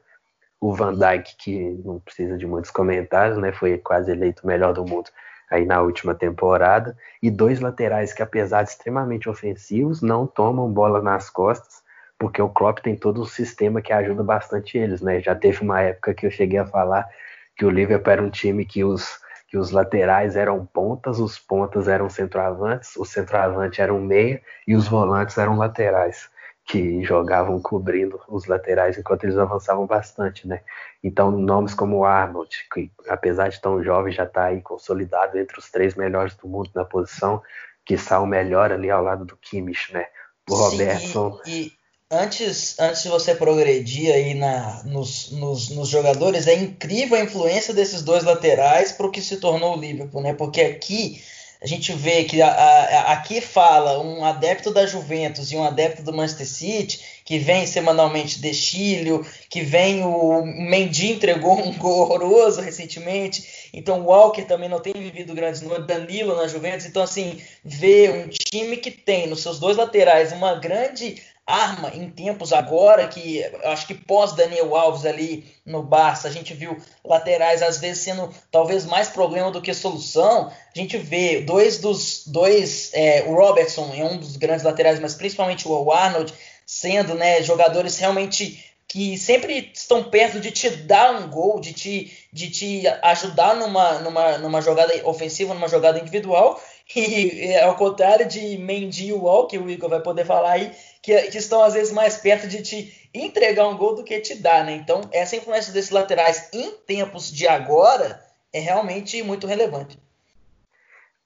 [0.59, 3.51] o Van Dijk, que não precisa de muitos comentários, né?
[3.51, 5.09] Foi quase eleito o melhor do mundo
[5.51, 10.99] aí na última temporada, e dois laterais que, apesar de extremamente ofensivos, não tomam bola
[10.99, 11.83] nas costas,
[12.17, 15.19] porque o Klopp tem todo um sistema que ajuda bastante eles, né?
[15.19, 17.07] Já teve uma época que eu cheguei a falar
[17.55, 19.19] que o Liverpool era um time que os,
[19.53, 24.75] que os laterais eram pontas, os pontas eram centroavantes, o centroavante era um meia e
[24.75, 26.27] os volantes eram laterais
[26.65, 30.61] que jogavam cobrindo os laterais enquanto eles avançavam bastante, né?
[31.03, 35.59] Então, nomes como o Arnold, que apesar de tão jovem, já está aí consolidado entre
[35.59, 37.39] os três melhores do mundo na posição,
[37.85, 40.07] que está o melhor ali ao lado do Kimmich, né?
[40.49, 41.39] O Robertson.
[41.45, 41.73] E, e,
[42.13, 47.73] antes, antes de você progredir aí na, nos, nos, nos jogadores, é incrível a influência
[47.73, 50.33] desses dois laterais para o que se tornou o Liverpool, né?
[50.33, 51.21] Porque aqui
[51.63, 56.03] a gente vê que a, a, aqui fala um adepto da Juventus e um adepto
[56.03, 62.01] do Manchester City, que vem semanalmente de Chile, que vem o Mendy entregou um gol
[62.01, 67.01] horroroso recentemente, então o Walker também não tem vivido grandes números, Danilo na Juventus, então
[67.01, 72.53] assim, vê um time que tem nos seus dois laterais uma grande arma em tempos
[72.53, 77.79] agora que acho que pós Daniel Alves ali no Barça, a gente viu laterais às
[77.79, 80.49] vezes sendo talvez mais problema do que solução.
[80.49, 85.15] A gente vê dois dos dois, é, o Robertson é um dos grandes laterais, mas
[85.15, 86.33] principalmente o Arnold
[86.65, 92.15] sendo, né, jogadores realmente que sempre estão perto de te dar um gol, de te,
[92.31, 96.61] de te ajudar numa, numa, numa jogada ofensiva, numa jogada individual,
[96.95, 100.71] e ao contrário de Mendy e Walker, o Igor vai poder falar aí,
[101.03, 104.35] que, que, estão às vezes mais perto de te entregar um gol do que te
[104.35, 104.71] dar, né?
[104.71, 109.99] Então, essa influência desses laterais em tempos de agora é realmente muito relevante.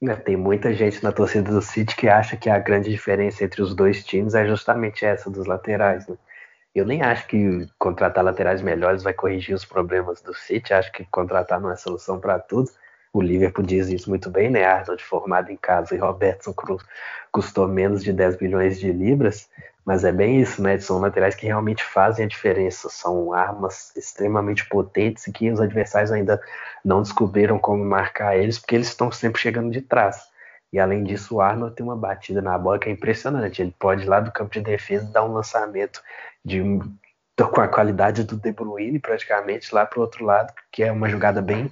[0.02, 3.62] É, tem muita gente na torcida do City que acha que a grande diferença entre
[3.62, 6.08] os dois times é justamente essa dos laterais.
[6.08, 6.18] Né?
[6.74, 10.74] Eu nem acho que contratar laterais melhores vai corrigir os problemas do City.
[10.74, 12.70] Acho que contratar não é solução para tudo.
[13.14, 14.64] O Liverpool diz isso muito bem, né?
[14.66, 16.54] Arnold formado em casa e Robertson
[17.38, 19.48] custou menos de 10 bilhões de libras,
[19.86, 20.76] mas é bem isso, né?
[20.80, 26.12] São laterais que realmente fazem a diferença, são armas extremamente potentes e que os adversários
[26.12, 26.42] ainda
[26.84, 30.24] não descobriram como marcar eles, porque eles estão sempre chegando de trás.
[30.74, 33.62] E além disso, o Arnold tem uma batida na bola que é impressionante.
[33.62, 36.02] Ele pode, lá do campo de defesa, dar um lançamento
[36.44, 36.60] de,
[37.38, 41.08] com a qualidade do De Bruyne, praticamente, lá para o outro lado, que é uma
[41.08, 41.72] jogada bem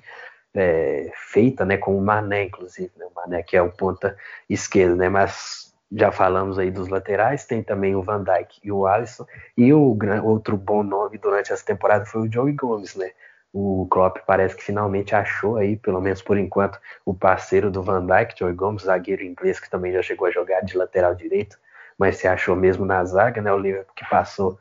[0.55, 4.17] é, feita, né, com o Mané, inclusive, né, o Mané que é o ponta
[4.49, 8.87] esquerdo, né, mas já falamos aí dos laterais, tem também o Van Dijk e o
[8.87, 9.25] Alisson,
[9.57, 13.11] e o outro bom nome durante essa temporada foi o Joey Gomes, né,
[13.53, 18.05] o Klopp parece que finalmente achou aí, pelo menos por enquanto, o parceiro do Van
[18.05, 21.57] Dijk, Joey Gomes, zagueiro inglês que também já chegou a jogar de lateral direito,
[21.97, 24.59] mas se achou mesmo na zaga, né, o Liverpool que passou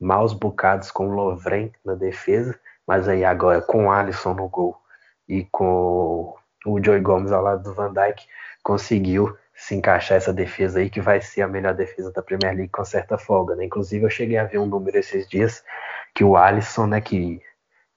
[0.00, 4.78] maus bocados com o Lovren na defesa, mas aí agora com o Alisson no gol
[5.28, 8.26] e com o Joey Gomes ao lado do Van Dijk,
[8.62, 12.70] conseguiu se encaixar essa defesa aí, que vai ser a melhor defesa da Premier League
[12.70, 13.64] com certa folga, né?
[13.64, 15.64] Inclusive eu cheguei a ver um número esses dias
[16.14, 17.40] que o Alisson, né, que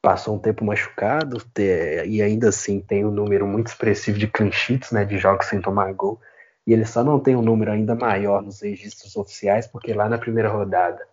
[0.02, 4.52] passou um tempo machucado ter, e ainda assim tem um número muito expressivo de clean
[4.52, 6.20] sheets, né, de jogos sem tomar gol,
[6.66, 10.18] e ele só não tem um número ainda maior nos registros oficiais, porque lá na
[10.18, 11.06] primeira rodada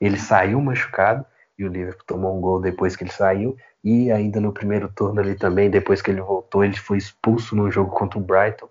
[0.00, 1.24] ele saiu machucado,
[1.56, 5.20] e o Liverpool tomou um gol depois que ele saiu, e ainda no primeiro turno
[5.20, 8.68] ali também, depois que ele voltou, ele foi expulso no jogo contra o Brighton.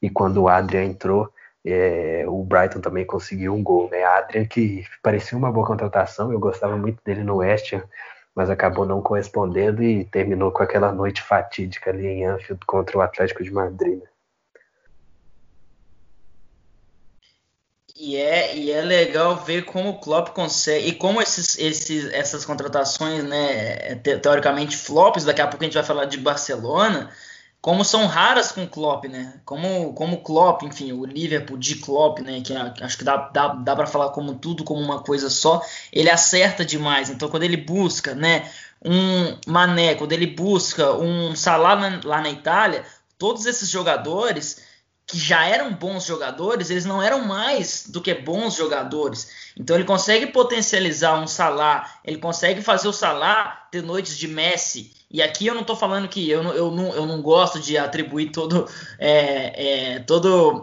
[0.00, 1.30] E quando o Adrian entrou,
[1.64, 3.90] é, o Brighton também conseguiu um gol.
[3.90, 4.02] Né?
[4.02, 7.84] Adrian, que parecia uma boa contratação, eu gostava muito dele no West Ham,
[8.34, 13.02] mas acabou não correspondendo e terminou com aquela noite fatídica ali em Anfield contra o
[13.02, 14.00] Atlético de Madrid.
[14.00, 14.08] Né?
[17.96, 20.88] E é, e é legal ver como o Klopp consegue.
[20.88, 25.74] E como esses, esses, essas contratações, né, te, teoricamente flops, daqui a pouco a gente
[25.74, 27.10] vai falar de Barcelona,
[27.60, 29.40] como são raras com o Klopp, né?
[29.44, 32.40] Como, como o Klopp, enfim, o Liverpool de Klopp, né?
[32.40, 35.62] Que é, acho que dá, dá, dá para falar como tudo, como uma coisa só,
[35.92, 37.10] ele acerta demais.
[37.10, 38.50] Então, quando ele busca, né,
[38.84, 42.84] um Mané, quando ele busca um Salah lá na Itália,
[43.16, 44.73] todos esses jogadores
[45.06, 49.52] que já eram bons jogadores, eles não eram mais do que bons jogadores.
[49.56, 54.92] Então ele consegue potencializar um Salah, ele consegue fazer o Salah ter noites de Messi.
[55.10, 58.30] E aqui eu não estou falando que eu eu, não, eu não gosto de atribuir
[58.30, 58.66] todo,
[58.98, 60.62] é, é, todo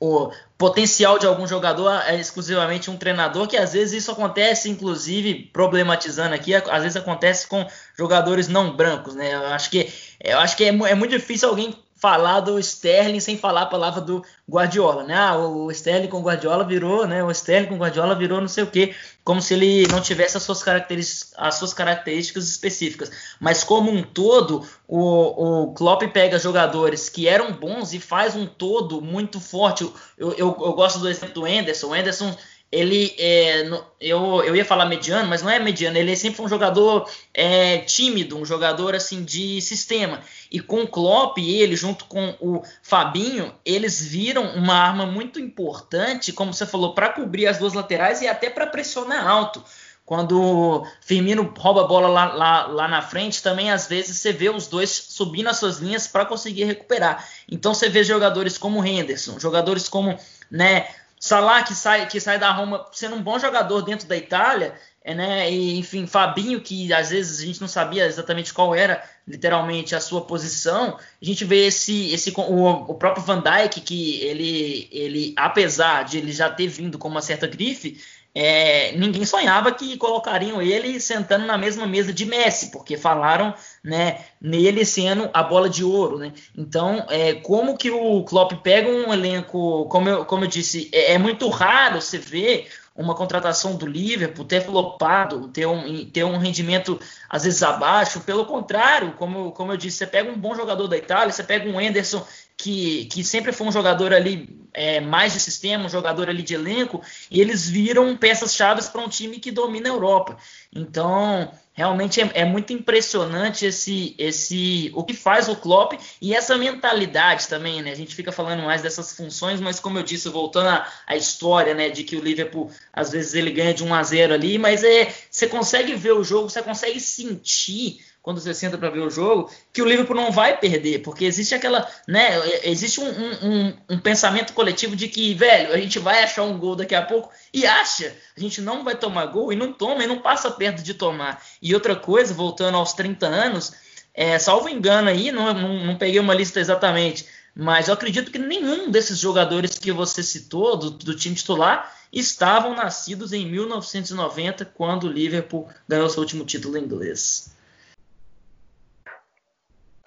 [0.00, 5.50] o potencial de algum jogador é exclusivamente um treinador, que às vezes isso acontece, inclusive
[5.52, 9.34] problematizando aqui, às vezes acontece com jogadores não brancos, né?
[9.34, 13.38] Eu acho que eu acho que é, é muito difícil alguém falar do Sterling sem
[13.38, 15.16] falar a palavra do Guardiola, né?
[15.16, 17.24] Ah, o Sterling com Guardiola virou, né?
[17.24, 20.42] O Sterling com Guardiola virou não sei o quê, como se ele não tivesse as
[20.42, 23.10] suas características, as suas características específicas.
[23.40, 28.46] Mas como um todo, o, o Klopp pega jogadores que eram bons e faz um
[28.46, 29.90] todo muito forte.
[30.18, 31.88] Eu, eu, eu gosto do exemplo do Anderson.
[31.88, 32.36] O Anderson
[32.70, 33.68] ele é,
[34.00, 37.78] eu, eu ia falar mediano, mas não é mediano, ele sempre foi um jogador é,
[37.78, 40.20] tímido, um jogador assim de sistema.
[40.50, 45.38] E com o Klopp e ele, junto com o Fabinho, eles viram uma arma muito
[45.38, 49.62] importante, como você falou, para cobrir as duas laterais e até para pressionar alto.
[50.04, 54.48] Quando Firmino rouba a bola lá, lá, lá na frente, também às vezes você vê
[54.48, 57.26] os dois subindo as suas linhas para conseguir recuperar.
[57.50, 60.16] Então você vê jogadores como Henderson, jogadores como
[60.48, 60.86] né,
[61.26, 65.12] Salah que sai, que sai da Roma sendo um bom jogador dentro da Itália, é,
[65.12, 65.50] né?
[65.50, 70.00] E, enfim, Fabinho, que às vezes a gente não sabia exatamente qual era literalmente a
[70.00, 70.96] sua posição.
[71.20, 76.18] A gente vê esse, esse o, o próprio Van Dijk, que ele, ele, apesar de
[76.18, 78.00] ele já ter vindo com uma certa grife,
[78.38, 84.26] é, ninguém sonhava que colocariam ele sentando na mesma mesa de Messi, porque falaram né,
[84.38, 86.18] nele sendo a bola de ouro.
[86.18, 86.34] Né?
[86.54, 91.14] Então, é, como que o Klopp pega um elenco, como eu, como eu disse, é,
[91.14, 96.36] é muito raro você ver uma contratação do Liverpool ter flopado, ter um, ter um
[96.36, 98.20] rendimento às vezes abaixo.
[98.20, 101.68] Pelo contrário, como, como eu disse, você pega um bom jogador da Itália, você pega
[101.70, 102.22] um Anderson
[102.56, 106.54] que, que sempre foi um jogador ali é, mais de sistema, um jogador ali de
[106.54, 110.36] elenco, e eles viram peças-chave para um time que domina a Europa.
[110.74, 116.56] Então, realmente é, é, muito impressionante esse, esse o que faz o Klopp e essa
[116.56, 117.90] mentalidade também, né?
[117.90, 121.74] A gente fica falando mais dessas funções, mas como eu disse, voltando à, à história,
[121.74, 124.84] né, de que o Liverpool às vezes ele ganha de 1 a 0 ali, mas
[124.84, 129.08] é você consegue ver o jogo, você consegue sentir quando você senta para ver o
[129.08, 132.32] jogo, que o Liverpool não vai perder, porque existe aquela, né,
[132.64, 136.74] existe um, um, um, pensamento coletivo de que, velho, a gente vai achar um gol
[136.74, 140.08] daqui a pouco e acha, a gente não vai tomar gol e não toma e
[140.08, 141.40] não passa perto de tomar.
[141.62, 143.74] E outra coisa, voltando aos 30 anos,
[144.12, 148.40] é, salvo engano aí, não, não, não peguei uma lista exatamente, Mas eu acredito que
[148.40, 155.04] nenhum desses jogadores que você citou do, do time titular estavam nascidos em 1990, quando
[155.04, 157.54] o Liverpool ganhou seu último título inglês.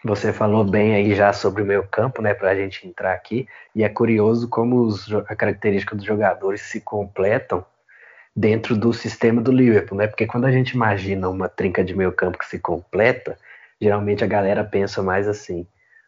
[0.04, 3.48] Você falou bem aí já sobre o meu campo, né, para a gente entrar aqui,
[3.76, 7.66] e é curioso como os, a característica dos jogadores se completam
[8.34, 10.08] dentro do sistema do Liverpool, né?
[10.08, 13.38] Porque quando a gente imagina uma trinca de meio campo que se completa,
[13.82, 15.68] geralmente a galera pensa mais assim,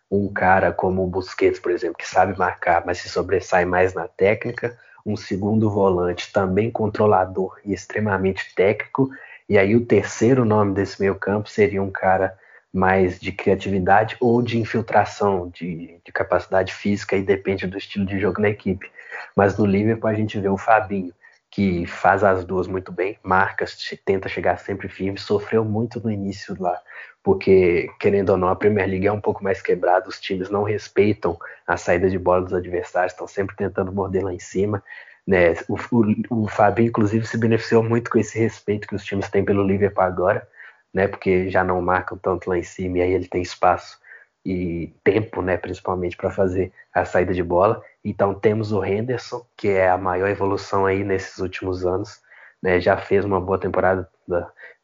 [0.10, 4.08] um cara como o Busquets, por exemplo, que sabe marcar, mas se sobressai mais na
[4.08, 9.10] técnica, um segundo volante também controlador e extremamente técnico,
[9.50, 12.38] e aí o terceiro nome desse meio campo seria um cara
[12.74, 18.20] mais de criatividade ou de infiltração, de, de, capacidade física, e depende do estilo de
[18.20, 18.90] jogo na equipe.
[19.36, 21.14] Mas no Liverpool a gente vê o Fabinho,
[21.50, 23.66] que faz as duas muito bem, marca,
[24.06, 26.80] tenta chegar sempre firme, sofreu muito no início lá,
[27.22, 30.64] porque, querendo ou não, a Premier League é um pouco mais quebrada, os times não
[30.64, 34.82] respeitam a saída de bola dos adversários, estão sempre tentando morder lá em cima.
[35.28, 35.54] Né?
[35.68, 39.44] O, o, o Fabinho, inclusive, se beneficiou muito com esse respeito que os times têm
[39.44, 40.48] pelo Liverpool agora,
[40.94, 41.08] né?
[41.08, 44.00] Porque já não marcam tanto lá em cima e aí ele tem espaço
[44.46, 45.58] e tempo, né?
[45.58, 47.84] Principalmente para fazer a saída de bola.
[48.04, 52.22] Então temos o Henderson, que é a maior evolução aí nesses últimos anos,
[52.62, 52.80] né?
[52.80, 54.10] Já fez uma boa temporada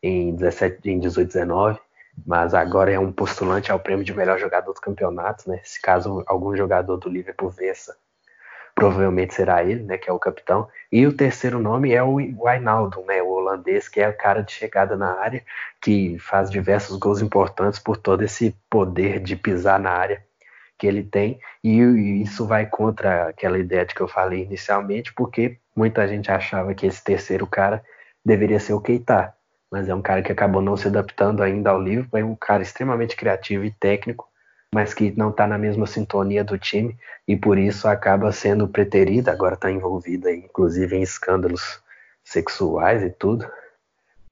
[0.02, 1.80] em 17, em 18, 19,
[2.26, 5.60] mas agora é um postulante ao prêmio de melhor jogador do campeonato, né?
[5.64, 7.96] Se caso algum jogador do Liverpool vença
[8.78, 10.70] provavelmente será ele, né, que é o capitão.
[10.92, 14.52] E o terceiro nome é o Wijnaldum, né, o holandês, que é o cara de
[14.52, 15.44] chegada na área,
[15.82, 20.24] que faz diversos gols importantes por todo esse poder de pisar na área
[20.78, 21.40] que ele tem.
[21.64, 21.80] E
[22.22, 26.86] isso vai contra aquela ideia de que eu falei inicialmente, porque muita gente achava que
[26.86, 27.84] esse terceiro cara
[28.24, 29.34] deveria ser o Keita,
[29.72, 32.62] mas é um cara que acabou não se adaptando ainda ao livro, é um cara
[32.64, 34.28] extremamente criativo e técnico,
[34.74, 39.32] mas que não está na mesma sintonia do time e por isso acaba sendo preterida,
[39.32, 41.82] agora está envolvida inclusive em escândalos
[42.28, 43.50] sexuais e tudo.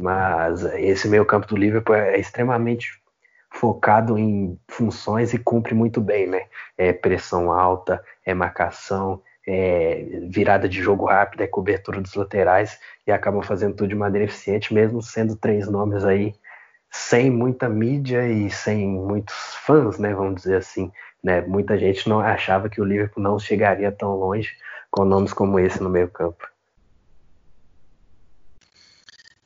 [0.02, 3.02] Mas esse meio campo do Liverpool é extremamente
[3.50, 6.48] focado em funções e cumpre muito bem, né?
[6.78, 12.78] É pressão alta, é marcação, é virada de jogo rápida, é cobertura dos laterais
[13.08, 16.36] e acabam fazendo tudo de maneira eficiente, mesmo sendo três nomes aí
[16.92, 20.92] sem muita mídia e sem muitos fãs, né, vamos dizer assim,
[21.24, 21.42] né?
[21.42, 24.52] Muita gente não achava que o Liverpool não chegaria tão longe
[24.92, 26.55] com nomes como esse no meio-campo.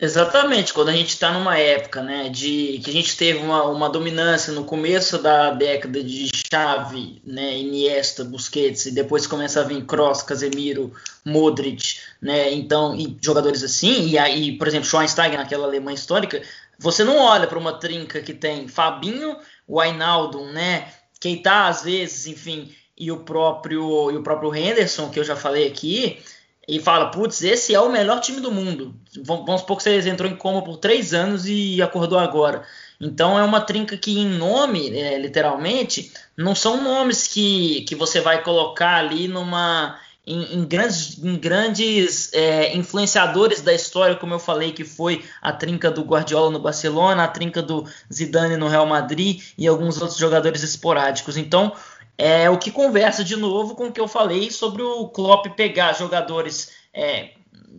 [0.02, 3.90] Exatamente, quando a gente está numa época, né, de que a gente teve uma, uma
[3.90, 9.86] dominância no começo da década de Xavi, né, Iniesta, Busquets, e depois começa a vir
[9.86, 10.94] Kroos, Casemiro,
[11.26, 16.42] Modric, né, então, e jogadores assim, e aí, por exemplo, Schweinsteiger naquela Alemanha histórica,
[16.80, 19.36] você não olha para uma trinca que tem Fabinho,
[19.68, 20.94] Wijnaldum, né?
[21.20, 25.68] Keita às vezes, enfim, e o próprio e o próprio Henderson, que eu já falei
[25.68, 26.24] aqui,
[26.70, 28.94] e fala, putz, esse é o melhor time do mundo.
[29.24, 32.64] Vamos supor que você entrou em coma por três anos e acordou agora.
[33.02, 38.22] Então é uma trinca que em nome, é, literalmente, não são nomes que, que você
[38.22, 44.40] vai colocar ali numa em, em grandes, em grandes é, influenciadores da história, como eu
[44.40, 48.86] falei, que foi a trinca do Guardiola no Barcelona, a trinca do Zidane no Real
[48.86, 51.36] Madrid e alguns outros jogadores esporádicos.
[51.36, 51.74] Então,
[52.20, 55.94] é o que conversa de novo com o que eu falei sobre o Klopp pegar
[55.94, 57.30] jogadores é,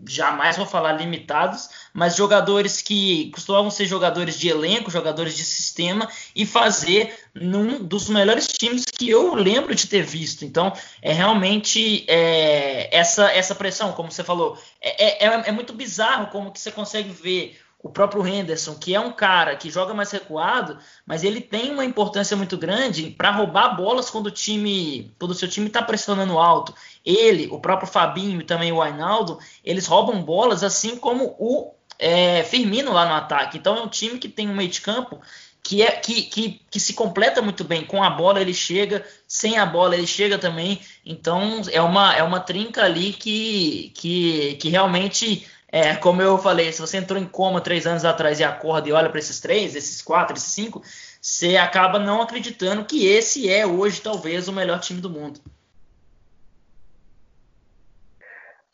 [0.09, 6.09] jamais vou falar limitados, mas jogadores que costumavam ser jogadores de elenco, jogadores de sistema
[6.35, 10.45] e fazer num dos melhores times que eu lembro de ter visto.
[10.45, 10.73] Então,
[11.03, 16.51] é realmente é, essa essa pressão, como você falou, é, é, é muito bizarro como
[16.51, 20.79] que você consegue ver o próprio Henderson, que é um cara que joga mais recuado,
[21.07, 25.35] mas ele tem uma importância muito grande para roubar bolas quando o time, quando o
[25.35, 26.75] seu time está pressionando alto.
[27.05, 32.45] Ele, o próprio Fabinho e também o Ainaldo, eles roubam bolas assim como o é,
[32.45, 33.57] Firmino lá no ataque.
[33.57, 35.19] Então é um time que tem um meio de campo
[35.63, 37.85] que, é, que, que, que se completa muito bem.
[37.85, 40.81] Com a bola ele chega, sem a bola ele chega também.
[41.05, 46.73] Então é uma, é uma trinca ali que, que, que realmente é, como eu falei,
[46.73, 49.77] se você entrou em coma três anos atrás e acorda e olha para esses três,
[49.77, 50.83] esses quatro, esses cinco,
[51.23, 55.41] você acaba não acreditando que esse é hoje talvez o melhor time do mundo.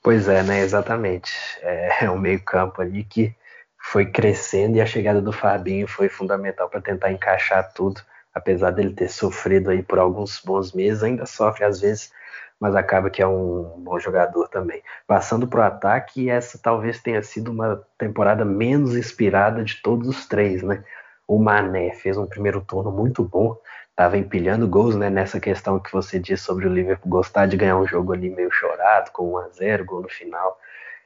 [0.03, 0.61] Pois é, né?
[0.61, 1.32] Exatamente.
[1.61, 3.34] É, é um meio-campo ali que
[3.78, 8.01] foi crescendo e a chegada do Fabinho foi fundamental para tentar encaixar tudo.
[8.32, 12.12] Apesar dele ter sofrido aí por alguns bons meses, ainda sofre às vezes
[12.61, 14.82] mas acaba que é um bom jogador também.
[15.07, 20.26] Passando para o ataque, essa talvez tenha sido uma temporada menos inspirada de todos os
[20.26, 20.82] três, né?
[21.28, 23.57] O Mané fez um primeiro turno muito bom,
[23.90, 25.11] estava empilhando gols, né?
[25.11, 28.50] Nessa questão que você disse sobre o Liverpool gostar de ganhar um jogo ali meio
[28.50, 30.59] chorado, com 1 a 0 gol no final.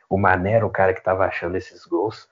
[0.09, 2.29] O Mané era o cara que estava achando esses gols.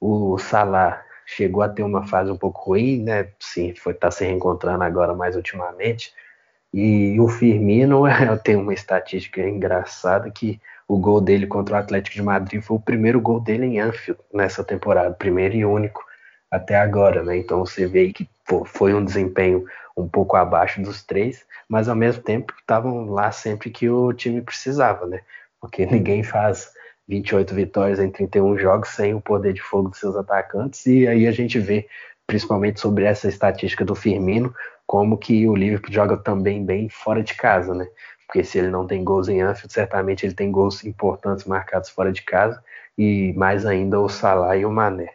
[0.00, 3.30] O Salah chegou a ter uma fase um pouco ruim, né?
[3.40, 6.14] Sim, foi tá se reencontrando agora mais ultimamente.
[6.76, 8.02] E o Firmino
[8.42, 12.80] tem uma estatística engraçada que o gol dele contra o Atlético de Madrid foi o
[12.80, 16.04] primeiro gol dele em Anfield nessa temporada, primeiro e único
[16.50, 17.36] até agora, né?
[17.36, 18.28] Então você vê aí que
[18.66, 19.64] foi um desempenho
[19.96, 24.42] um pouco abaixo dos três, mas ao mesmo tempo estavam lá sempre que o time
[24.42, 25.20] precisava, né?
[25.60, 26.72] Porque ninguém faz
[27.06, 31.28] 28 vitórias em 31 jogos sem o poder de fogo dos seus atacantes, e aí
[31.28, 31.86] a gente vê,
[32.26, 34.52] principalmente sobre essa estatística do Firmino,
[34.86, 37.86] como que o Liverpool joga também bem fora de casa, né?
[38.26, 42.12] Porque se ele não tem gols em Anfield, certamente ele tem gols importantes marcados fora
[42.12, 42.62] de casa,
[42.96, 45.14] e mais ainda o Salah e o Mané.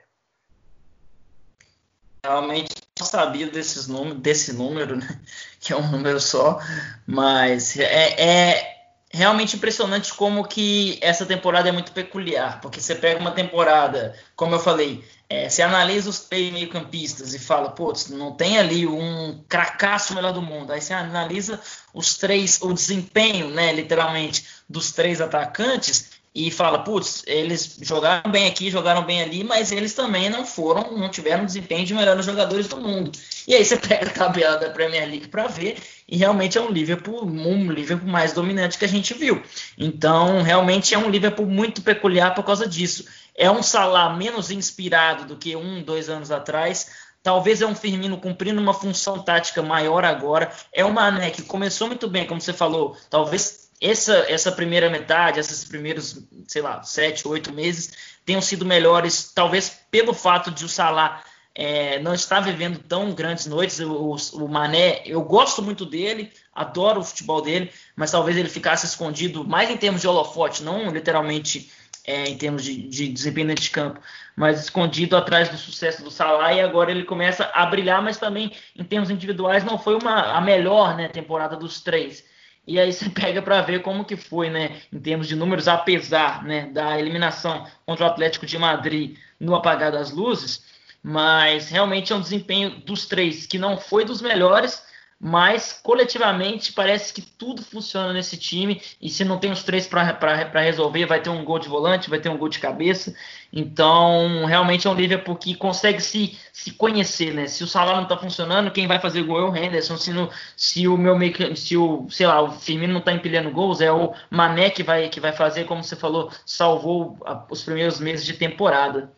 [2.24, 5.08] Realmente não sabia desses desse número, né?
[5.60, 6.58] Que é um número só,
[7.06, 8.79] mas é, é
[9.12, 14.56] realmente impressionante como que essa temporada é muito peculiar, porque você pega uma temporada, como
[14.56, 20.14] eu falei, é, você analisa os meio-campistas e fala, putz, não tem ali um cracaço
[20.16, 20.72] melhor do mundo.
[20.72, 21.60] Aí você analisa
[21.94, 28.48] os três, o desempenho, né, literalmente, dos três atacantes e fala, putz, eles jogaram bem
[28.48, 32.68] aqui, jogaram bem ali, mas eles também não foram, não tiveram desempenho de melhores jogadores
[32.68, 33.12] do mundo.
[33.48, 35.78] E aí você pega a tabela da Premier League para ver,
[36.08, 39.42] e realmente é um Liverpool, um Liverpool mais dominante que a gente viu.
[39.78, 43.06] Então, realmente é um Liverpool muito peculiar por causa disso.
[43.36, 46.90] É um Salah menos inspirado do que um, dois anos atrás.
[47.22, 50.52] Talvez é um Firmino cumprindo uma função tática maior agora.
[50.74, 52.96] É uma Mané que começou muito bem, como você falou.
[53.10, 59.32] Talvez essa, essa primeira metade, esses primeiros, sei lá, sete, oito meses, tenham sido melhores,
[59.34, 61.24] talvez pelo fato de o Salah
[61.56, 63.80] é, não estar vivendo tão grandes noites.
[63.80, 68.86] O, o, Mané, eu gosto muito dele, adoro o futebol dele, mas talvez ele ficasse
[68.86, 71.72] escondido mais em termos de holofote, não literalmente
[72.06, 74.00] é, em termos de, de desempenho de campo,
[74.36, 78.52] mas escondido atrás do sucesso do Salah e agora ele começa a brilhar, mas também
[78.76, 82.24] em termos individuais não foi uma, a melhor né, temporada dos três.
[82.70, 86.44] E aí você pega para ver como que foi, né, em termos de números, apesar,
[86.44, 90.64] né, da eliminação contra o Atlético de Madrid no apagar das luzes,
[91.02, 94.84] mas realmente é um desempenho dos três que não foi dos melhores,
[95.20, 100.62] mas coletivamente parece que tudo funciona nesse time e se não tem os três para
[100.62, 103.14] resolver, vai ter um gol de volante, vai ter um gol de cabeça.
[103.52, 107.48] Então, realmente é um Liverpool que consegue se, se conhecer, né?
[107.48, 109.98] Se o Salah não está funcionando, quem vai fazer gol é o Henderson.
[109.98, 111.18] Se, no, se o meu
[111.56, 115.10] se o, sei lá, o Firmino não está empilhando gols, é o Mané que vai,
[115.10, 117.18] que vai fazer, como você falou, salvou
[117.50, 119.12] os primeiros meses de temporada.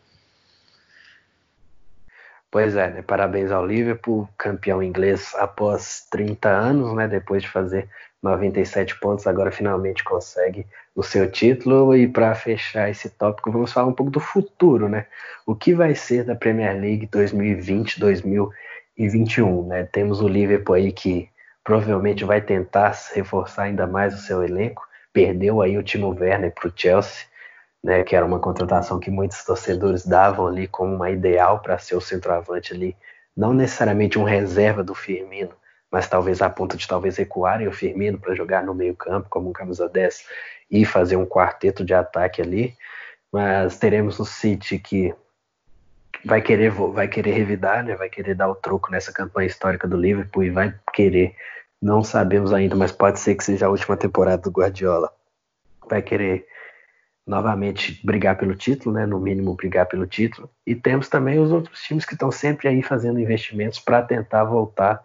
[2.52, 3.02] Pois é, né?
[3.02, 7.08] parabéns ao Liverpool, campeão inglês após 30 anos, né?
[7.08, 7.88] Depois de fazer
[8.22, 11.96] 97 pontos, agora finalmente consegue o seu título.
[11.96, 15.06] E para fechar esse tópico, vamos falar um pouco do futuro, né?
[15.46, 19.86] O que vai ser da Premier League 2020-2021, né?
[19.86, 21.30] Temos o Liverpool aí que
[21.64, 24.86] provavelmente vai tentar reforçar ainda mais o seu elenco.
[25.14, 27.31] Perdeu aí o Timo Werner para o Chelsea
[27.84, 31.96] né, que era uma contratação que muitos torcedores davam ali como uma ideal para ser
[31.96, 32.96] o centroavante ali,
[33.36, 35.52] não necessariamente um reserva do Firmino,
[35.92, 39.54] mas talvez a ponto de talvez recuarem o Firmino para jogar no meio-campo como um
[39.54, 40.26] camisa 10
[40.70, 42.76] e fazer um quarteto de ataque ali.
[43.32, 45.14] Mas teremos o City que
[46.24, 47.96] vai querer vai querer revidar, né?
[47.96, 51.36] Vai querer dar o troco nessa campanha histórica do Liverpool e vai querer,
[51.82, 55.12] não sabemos ainda, mas pode ser que seja a última temporada do Guardiola.
[55.90, 56.46] Vai querer
[57.26, 59.06] novamente brigar pelo título, né?
[59.06, 60.50] No mínimo brigar pelo título.
[60.66, 65.04] E temos também os outros times que estão sempre aí fazendo investimentos para tentar voltar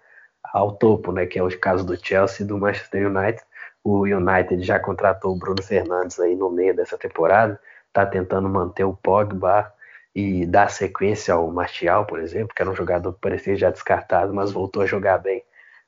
[0.52, 1.26] ao topo, né?
[1.26, 3.42] Que é o caso do Chelsea e do Manchester United.
[3.84, 8.84] O United já contratou o Bruno Fernandes aí no meio dessa temporada, está tentando manter
[8.84, 9.72] o Pogba
[10.14, 14.32] e dar sequência ao Martial, por exemplo, que era um jogador que parecia já descartado,
[14.34, 15.42] mas voltou a jogar bem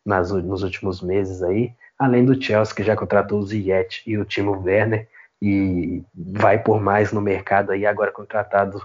[0.04, 1.72] nas, nos últimos meses aí.
[1.98, 5.08] Além do Chelsea, que já contratou o Ziyech e o Timo Werner,
[5.40, 8.80] e vai por mais no mercado aí agora contratado,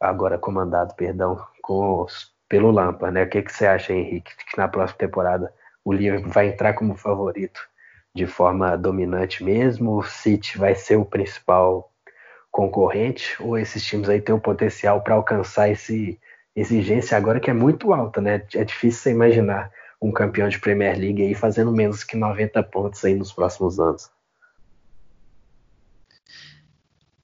[0.00, 2.06] agora comandado, perdão, com,
[2.48, 3.24] pelo Lampa, né?
[3.24, 5.52] O que, que você acha, Henrique, que na próxima temporada
[5.84, 7.60] o Liverpool vai entrar como favorito
[8.14, 9.98] de forma dominante mesmo?
[9.98, 11.92] O City vai ser o principal
[12.50, 16.18] concorrente ou esses times aí têm o potencial para alcançar esse
[16.56, 18.42] exigência agora que é muito alta, né?
[18.54, 19.70] É difícil você imaginar
[20.00, 24.10] um campeão de Premier League aí fazendo menos que 90 pontos aí nos próximos anos.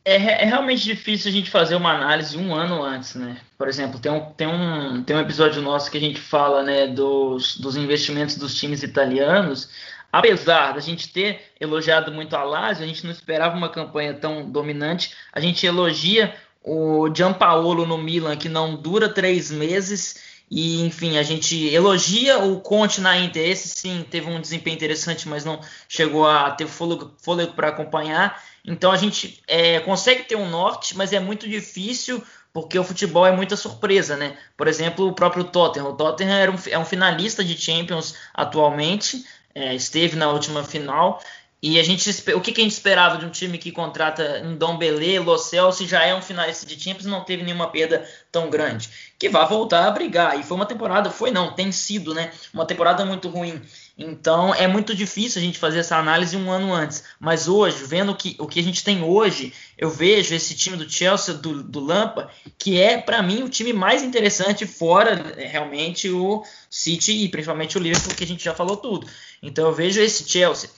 [0.07, 3.39] É, é, realmente difícil a gente fazer uma análise um ano antes, né?
[3.57, 6.87] Por exemplo, tem um, tem um, tem um episódio nosso que a gente fala né,
[6.87, 9.71] dos, dos investimentos dos times italianos.
[10.13, 14.49] Apesar da gente ter elogiado muito a Lazio, a gente não esperava uma campanha tão
[14.51, 15.15] dominante.
[15.33, 20.34] A gente elogia o Gianpaolo no Milan, que não dura três meses.
[20.51, 23.49] E, enfim, a gente elogia o Conte na Inter.
[23.51, 28.43] Esse sim teve um desempenho interessante, mas não chegou a ter fôlego, fôlego para acompanhar.
[28.65, 32.23] Então a gente é, consegue ter um norte, mas é muito difícil
[32.53, 34.37] porque o futebol é muita surpresa, né?
[34.57, 35.89] Por exemplo, o próprio Tottenham.
[35.89, 41.21] O Tottenham é um finalista de Champions atualmente, é, esteve na última final.
[41.67, 45.19] E a gente, o que, que, a gente esperava de um time que contrata Ndombele,
[45.19, 48.91] Lo Celso, já é um finalista de Champions não teve nenhuma perda tão grande?
[49.19, 50.39] Que vai voltar a brigar.
[50.39, 52.31] E foi uma temporada, foi não, tem sido, né?
[52.53, 53.63] Uma temporada muito ruim.
[53.97, 57.03] Então é muito difícil a gente fazer essa análise um ano antes.
[57.19, 60.91] Mas hoje, vendo que, o que a gente tem hoje, eu vejo esse time do
[60.91, 66.11] Chelsea, do, do Lampa, que é para mim o time mais interessante, fora né, realmente
[66.11, 69.07] o City e principalmente o Liverpool, que a gente já falou tudo.
[69.43, 70.69] Então eu vejo esse Chelsea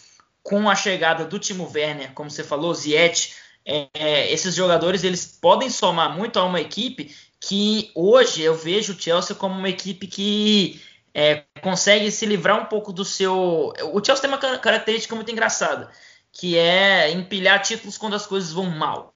[0.47, 3.35] com a chegada do Timo Werner, como você falou, Ziyech,
[3.65, 8.93] é, é, esses jogadores eles podem somar muito a uma equipe que hoje eu vejo
[8.93, 10.81] o Chelsea como uma equipe que
[11.13, 13.73] é, consegue se livrar um pouco do seu.
[13.93, 15.91] O Chelsea tem uma característica muito engraçada,
[16.33, 19.13] que é empilhar títulos quando as coisas vão mal.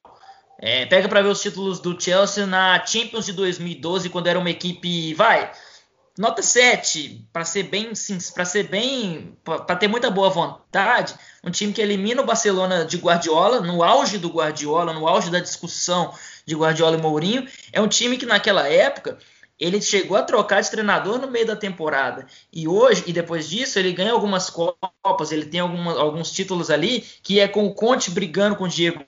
[0.58, 4.50] É, pega para ver os títulos do Chelsea na Champions de 2012, quando era uma
[4.50, 5.50] equipe, vai,
[6.20, 7.92] nota 7, para ser bem,
[8.34, 12.98] para ser bem, para ter muita boa vontade, um time que elimina o Barcelona de
[12.98, 16.12] Guardiola, no auge do Guardiola, no auge da discussão
[16.44, 19.16] de Guardiola e Mourinho, é um time que naquela época
[19.58, 22.26] ele chegou a trocar de treinador no meio da temporada.
[22.52, 27.00] E hoje, e depois disso, ele ganha algumas Copas, ele tem alguma, alguns títulos ali,
[27.22, 29.02] que é com o Conte brigando com o Diego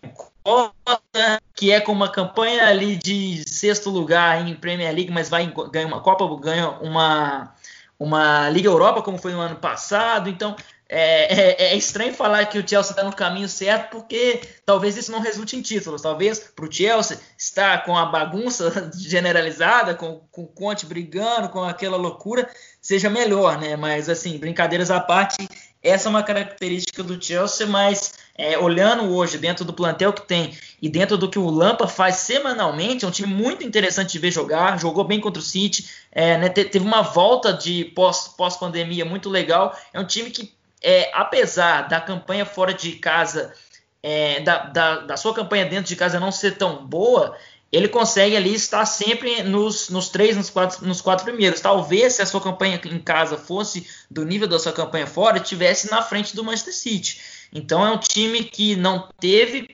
[1.55, 5.87] que é com uma campanha ali de sexto lugar em Premier League, mas vai ganhar
[5.87, 7.55] uma Copa, ganha uma,
[7.99, 10.29] uma Liga Europa, como foi no ano passado.
[10.29, 10.57] Então,
[10.95, 15.11] é, é, é, estranho falar que o Chelsea está no caminho certo, porque talvez isso
[15.11, 16.03] não resulte em títulos.
[16.03, 21.65] Talvez para o Chelsea estar com a bagunça generalizada, com, com o Conte brigando, com
[21.65, 22.47] aquela loucura,
[22.79, 23.75] seja melhor, né?
[23.75, 25.49] Mas, assim, brincadeiras à parte,
[25.83, 30.57] essa é uma característica do Chelsea, mas é, olhando hoje dentro do plantel que tem
[30.81, 34.31] e dentro do que o Lampa faz semanalmente, é um time muito interessante de ver
[34.31, 39.29] jogar, jogou bem contra o City, é, né, teve uma volta de pós-pandemia pós muito
[39.29, 40.53] legal, é um time que
[40.83, 43.55] é, apesar da campanha fora de casa,
[44.03, 47.37] é, da, da, da, sua campanha dentro de casa não ser tão boa,
[47.71, 51.61] ele consegue ali estar sempre nos, nos três, nos quatro, nos quatro primeiros.
[51.61, 55.91] Talvez se a sua campanha em casa fosse do nível da sua campanha fora, estivesse
[55.91, 57.19] na frente do Manchester City.
[57.53, 59.69] Então é um time que não teve,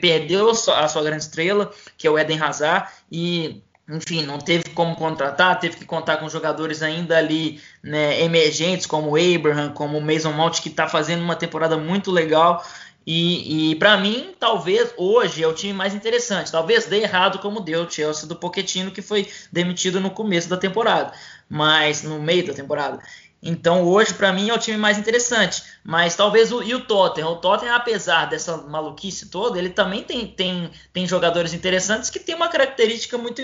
[0.00, 0.54] perdeu a
[0.88, 5.76] sua grande estrela, que é o Eden Hazard, e enfim, não teve como contratar, teve
[5.76, 10.60] que contar com jogadores ainda ali né, emergentes, como o Abraham, como o Mason Mount,
[10.60, 12.64] que está fazendo uma temporada muito legal.
[13.06, 16.50] E, e para mim, talvez hoje é o time mais interessante.
[16.50, 20.56] Talvez dê errado como deu o Chelsea do Pochettino, que foi demitido no começo da
[20.56, 21.12] temporada,
[21.46, 22.98] mas no meio da temporada.
[23.44, 25.62] Então hoje para mim é o time mais interessante.
[25.84, 27.28] Mas talvez o, e o Tottenham.
[27.28, 32.34] O Tottenham, apesar dessa maluquice toda, ele também tem, tem, tem jogadores interessantes que tem
[32.34, 33.42] uma característica muito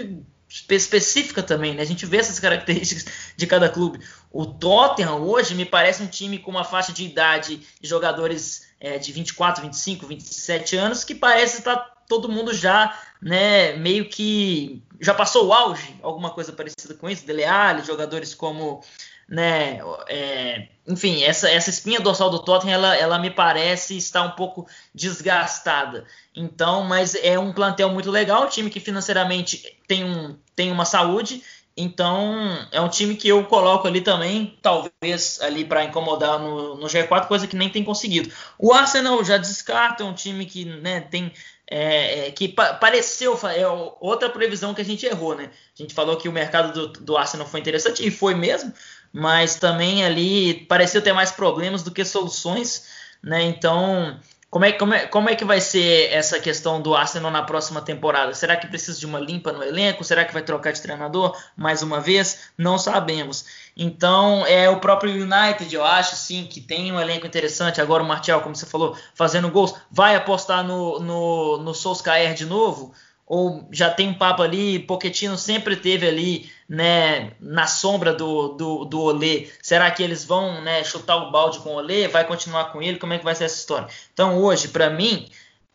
[0.48, 1.82] específica também, né?
[1.82, 4.01] A gente vê essas características de cada clube.
[4.32, 8.98] O Tottenham hoje me parece um time com uma faixa de idade de jogadores é,
[8.98, 15.14] de 24, 25, 27 anos que parece estar todo mundo já, né, meio que já
[15.14, 18.82] passou o auge, alguma coisa parecida com isso, Dele Alli, jogadores como
[19.31, 19.78] né?
[20.09, 24.66] É, enfim, essa, essa espinha dorsal do Tottenham, ela, ela me parece estar um pouco
[24.93, 26.05] desgastada.
[26.35, 30.85] Então, mas é um plantel muito legal, um time que financeiramente tem, um, tem uma
[30.85, 31.45] saúde.
[31.76, 36.87] Então, é um time que eu coloco ali também, talvez ali para incomodar no, no
[36.89, 38.31] G4, coisa que nem tem conseguido.
[38.59, 41.33] O Arsenal já descarta, é um time que né, tem
[41.70, 43.64] é, é, que pa pareceu é
[44.01, 45.51] outra previsão que a gente errou, né?
[45.78, 48.72] A gente falou que o mercado do, do Arsenal foi interessante e foi mesmo,
[49.12, 52.84] mas também ali pareceu ter mais problemas do que soluções,
[53.22, 53.42] né?
[53.42, 54.18] Então,
[54.50, 57.80] como é, como, é, como é que vai ser essa questão do Arsenal na próxima
[57.80, 58.34] temporada?
[58.34, 60.02] Será que precisa de uma limpa no elenco?
[60.02, 62.50] Será que vai trocar de treinador mais uma vez?
[62.58, 63.44] Não sabemos.
[63.76, 67.80] Então, é o próprio United, eu acho, sim, que tem um elenco interessante.
[67.80, 69.72] Agora o Martial, como você falou, fazendo gols.
[69.88, 72.92] Vai apostar no, no, no Solskjaer de novo?
[73.30, 78.85] ou já tem um papo ali, Pochettino sempre teve ali, né, na sombra do, do,
[78.85, 82.66] do Olê, será que eles vão, né, chutar o balde com o Olê, vai continuar
[82.66, 83.89] com ele, como é que vai ser essa história?
[84.12, 85.29] Então hoje, para mim,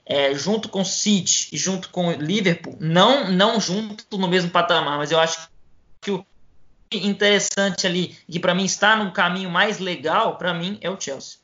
[0.06, 5.12] é, junto com City e junto com Liverpool, não, não junto no mesmo patamar, mas
[5.12, 5.50] eu acho
[6.00, 6.26] que o
[6.94, 11.40] interessante ali, que para mim está no caminho mais legal, para mim é o Chelsea.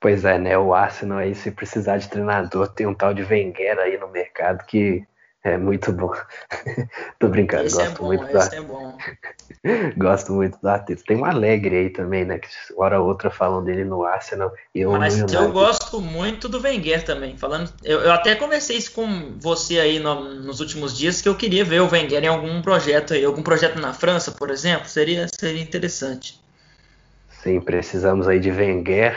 [0.00, 0.58] Pois é, né?
[0.58, 4.64] O Arsenal aí, se precisar de treinador, tem um tal de Wenger aí no mercado
[4.64, 5.06] que
[5.48, 6.12] é muito bom.
[7.18, 11.02] Tô brincando, esse é gosto é bom, muito do é Gosto muito do Arteta.
[11.06, 12.38] Tem um Alegre aí também, né?
[12.38, 14.52] Que hora ou outra falam dele no Arsenal.
[14.74, 17.36] E eu Mas eu gosto muito do Wenger também.
[17.36, 21.34] Falando, eu, eu até conversei isso com você aí no, nos últimos dias que eu
[21.34, 25.26] queria ver o Wenger em algum projeto aí, algum projeto na França, por exemplo, seria,
[25.28, 26.40] seria interessante.
[27.42, 29.16] Sim, precisamos aí de Wenger,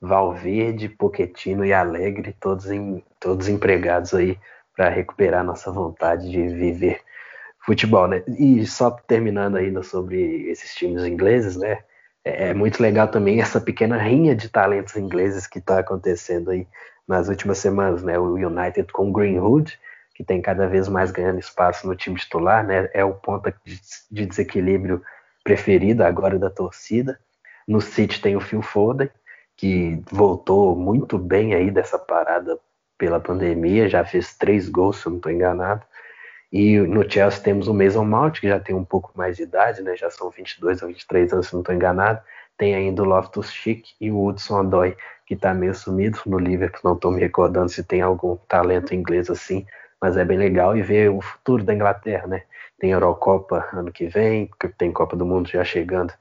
[0.00, 4.38] Valverde, Poquetino e Alegre, todos, em, todos empregados aí
[4.76, 7.00] para recuperar nossa vontade de viver
[7.64, 8.22] futebol, né?
[8.38, 11.78] E só terminando ainda sobre esses times ingleses, né?
[12.22, 16.68] É, é muito legal também essa pequena rinha de talentos ingleses que está acontecendo aí
[17.08, 18.18] nas últimas semanas, né?
[18.18, 19.78] O United com Greenwood,
[20.14, 22.88] que tem cada vez mais ganhando espaço no time titular, né?
[22.92, 23.52] É o ponto
[24.10, 25.02] de desequilíbrio
[25.42, 27.18] preferido agora da torcida.
[27.66, 29.10] No City tem o Phil Foden,
[29.56, 32.58] que voltou muito bem aí dessa parada
[32.98, 35.82] pela pandemia, já fez três gols, se eu não estou enganado.
[36.52, 39.82] E no Chelsea temos o Mason Mount, que já tem um pouco mais de idade,
[39.82, 39.96] né?
[39.96, 42.20] Já são 22 ou 23 anos, se não estou enganado.
[42.56, 46.80] Tem ainda o Loftus Cheek e o Hudson Odoi, que está meio sumido no Liverpool.
[46.84, 49.66] Não estou me recordando se tem algum talento inglês assim,
[50.00, 52.42] mas é bem legal e ver o futuro da Inglaterra, né?
[52.78, 56.12] Tem Eurocopa ano que vem, tem Copa do Mundo já chegando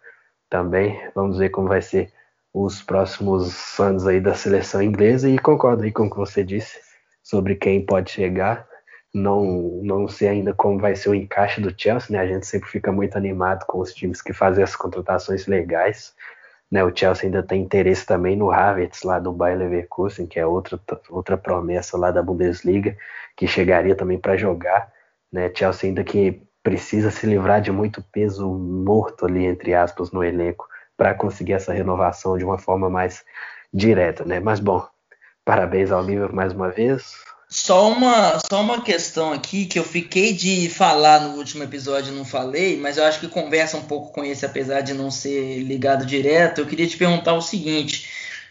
[0.49, 0.99] também.
[1.13, 2.11] Vamos ver como vai ser
[2.56, 6.80] os próximos anos aí da seleção inglesa e concordo aí com o que você disse
[7.22, 8.66] sobre quem pode chegar.
[9.14, 12.24] Não, não sei ainda como vai ser o encaixe do Chelsea, né?
[12.24, 16.14] A gente sempre fica muito animado com os times que fazem as contratações legais.
[16.72, 16.82] Né?
[16.82, 20.80] O Chelsea ainda tem interesse também no Havertz lá do Bayer Leverkusen, que é outra,
[21.10, 22.95] outra promessa lá da Bundesliga,
[23.36, 24.89] que chegaria também para jogar.
[25.30, 25.51] Né?
[25.53, 30.66] Chelsea ainda que precisa se livrar de muito peso morto ali, entre aspas, no elenco
[30.97, 33.23] para conseguir essa renovação de uma forma mais
[33.73, 34.39] direta, né?
[34.39, 34.85] Mas bom,
[35.43, 37.13] parabéns ao Liverpool mais uma vez.
[37.47, 42.25] Só uma, só uma questão aqui que eu fiquei de falar no último episódio não
[42.25, 46.05] falei, mas eu acho que conversa um pouco com esse, apesar de não ser ligado
[46.05, 46.59] direto.
[46.59, 48.09] Eu queria te perguntar o seguinte: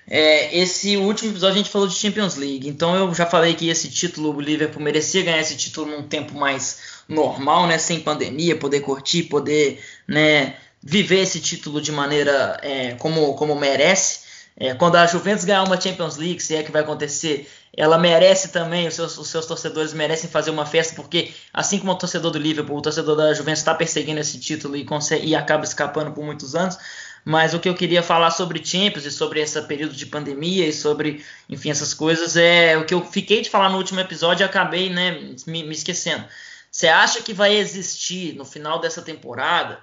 [0.09, 3.69] é, esse último episódio a gente falou de Champions League, então eu já falei que
[3.69, 8.57] esse título, o Liverpool merecia ganhar esse título num tempo mais normal, né, sem pandemia,
[8.57, 14.23] poder curtir, poder, né, viver esse título de maneira é, como, como merece.
[14.57, 18.49] É, quando a Juventus ganhar uma Champions League, se é que vai acontecer, ela merece
[18.49, 22.31] também, os seus, os seus torcedores merecem fazer uma festa, porque assim como o torcedor
[22.31, 26.13] do Liverpool, o torcedor da Juventus está perseguindo esse título e, consegue, e acaba escapando
[26.13, 26.79] por muitos anos.
[27.25, 30.73] Mas o que eu queria falar sobre Champions e sobre esse período de pandemia e
[30.73, 34.47] sobre, enfim, essas coisas, é o que eu fiquei de falar no último episódio e
[34.47, 36.25] acabei né, me, me esquecendo.
[36.71, 39.81] Você acha que vai existir no final dessa temporada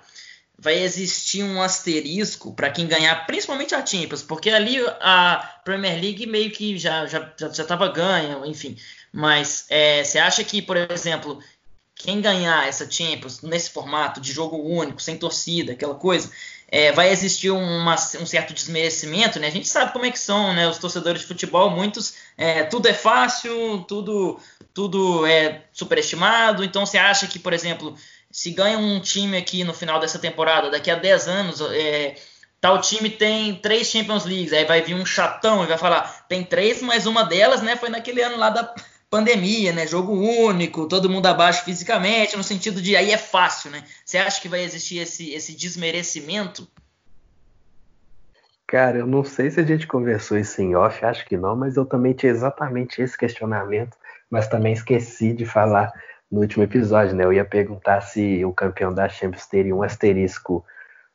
[0.61, 6.27] vai existir um asterisco para quem ganhar, principalmente a Champions, porque ali a Premier League
[6.27, 8.77] meio que já já já estava ganha, enfim.
[9.11, 11.39] Mas é, você acha que, por exemplo,
[11.95, 16.31] quem ganhar essa Champions nesse formato de jogo único, sem torcida, aquela coisa,
[16.67, 19.47] é, vai existir uma, um certo desmerecimento, né?
[19.47, 20.67] A gente sabe como é que são, né?
[20.69, 24.39] Os torcedores de futebol, muitos, é, tudo é fácil, tudo,
[24.73, 26.63] tudo é superestimado.
[26.63, 27.97] Então, você acha que, por exemplo,
[28.31, 32.15] se ganha um time aqui no final dessa temporada, daqui a 10 anos, é,
[32.59, 36.43] tal time tem três Champions Leagues, aí vai vir um chatão e vai falar, tem
[36.43, 38.73] três, mas uma delas, né, foi naquele ano lá da
[39.09, 43.83] pandemia, né, jogo único, todo mundo abaixo fisicamente, no sentido de aí é fácil, né?
[44.05, 46.65] Você acha que vai existir esse, esse desmerecimento?
[48.65, 51.75] Cara, eu não sei se a gente conversou isso em off, acho que não, mas
[51.75, 53.97] eu também tinha exatamente esse questionamento,
[54.29, 55.91] mas também esqueci de falar
[56.31, 57.25] no último episódio, né?
[57.25, 60.65] Eu ia perguntar se o campeão da Champions teria um asterisco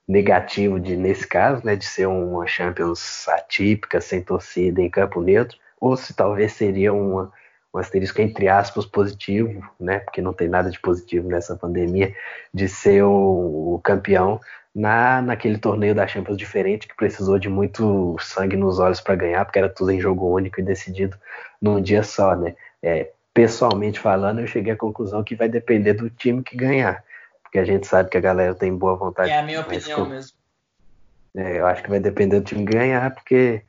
[0.07, 5.59] negativo de, nesse caso, né, de ser uma Champions atípica, sem torcida, em campo neutro,
[5.81, 7.33] ou se talvez seria uma,
[7.75, 12.15] um asterisco entre aspas positivo, né, porque não tem nada de positivo nessa pandemia,
[12.55, 14.41] de ser o, o campeão
[14.73, 19.45] na, naquele torneio da Champions diferente que precisou de muito sangue nos olhos para ganhar,
[19.45, 21.17] porque era tudo em jogo único e decidido
[21.61, 22.55] num dia só, né?
[22.83, 27.05] É, pessoalmente falando, eu cheguei à conclusão que vai depender do time que ganhar.
[27.43, 29.31] Porque a gente sabe que a galera tem boa vontade.
[29.31, 30.11] É a minha opinião com...
[30.11, 30.39] mesmo.
[31.37, 33.63] É, eu acho que vai depender do time ganhar, porque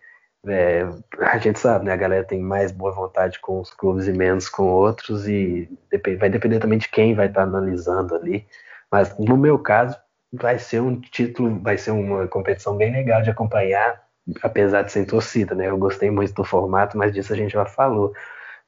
[0.48, 0.88] é,
[1.20, 1.92] a gente sabe, né?
[1.92, 5.70] A galera tem mais boa vontade com os clubes e menos com outros, e
[6.18, 8.48] vai depender também de quem vai estar analisando ali.
[8.90, 9.98] Mas no meu caso,
[10.32, 14.02] vai ser um título, vai ser uma competição bem legal de acompanhar,
[14.42, 15.68] apesar de sem torcida, né?
[15.68, 18.14] Eu gostei muito do formato, mas disso a gente já falou.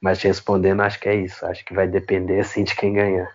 [0.02, 1.46] Mas respondendo, acho que é isso.
[1.46, 3.34] Acho que vai depender assim de quem ganhar.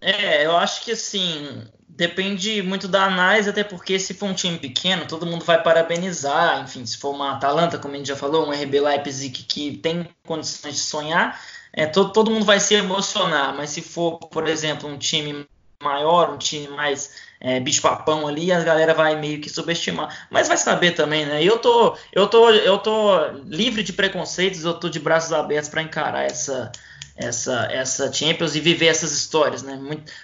[0.00, 4.58] É, eu acho que assim, depende muito da análise, até porque se for um time
[4.58, 6.62] pequeno, todo mundo vai parabenizar.
[6.62, 10.08] Enfim, se for uma Atalanta, como a gente já falou, um RB Leipzig que tem
[10.24, 11.40] condições de sonhar,
[11.72, 13.54] é, todo, todo mundo vai se emocionar.
[13.54, 15.46] Mas se for, por exemplo, um time
[15.82, 17.10] maior, um time mais
[17.40, 20.26] é, bicho-papão ali, a galera vai meio que subestimar.
[20.30, 21.42] Mas vai saber também, né?
[21.42, 25.82] Eu tô, eu tô, eu tô livre de preconceitos, eu tô de braços abertos para
[25.82, 26.70] encarar essa,
[27.16, 29.80] essa, essa Champions e viver essas histórias, né?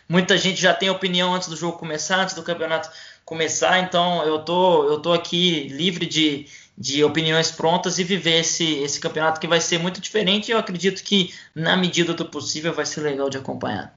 [0.09, 2.91] Muita, gente já tem opinião antes do jogo começar, antes do campeonato
[3.25, 6.47] começar, então eu tô, eu tô aqui livre de,
[6.77, 11.03] de opiniões prontas e viver esse, esse campeonato que vai ser muito diferente eu acredito
[11.03, 13.97] que, na medida do possível, vai ser legal de acompanhar.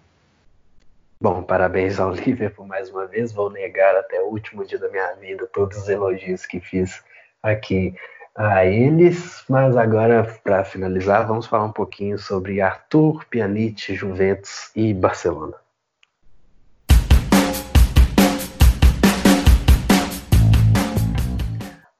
[1.21, 3.33] Bom, parabéns ao Liverpool mais uma vez.
[3.33, 7.03] Vou negar até o último dia da minha vida todos os elogios que fiz
[7.43, 7.93] aqui
[8.33, 9.43] a eles.
[9.49, 15.57] Mas agora, para finalizar, vamos falar um pouquinho sobre Arthur, Pjanic, Juventus e Barcelona.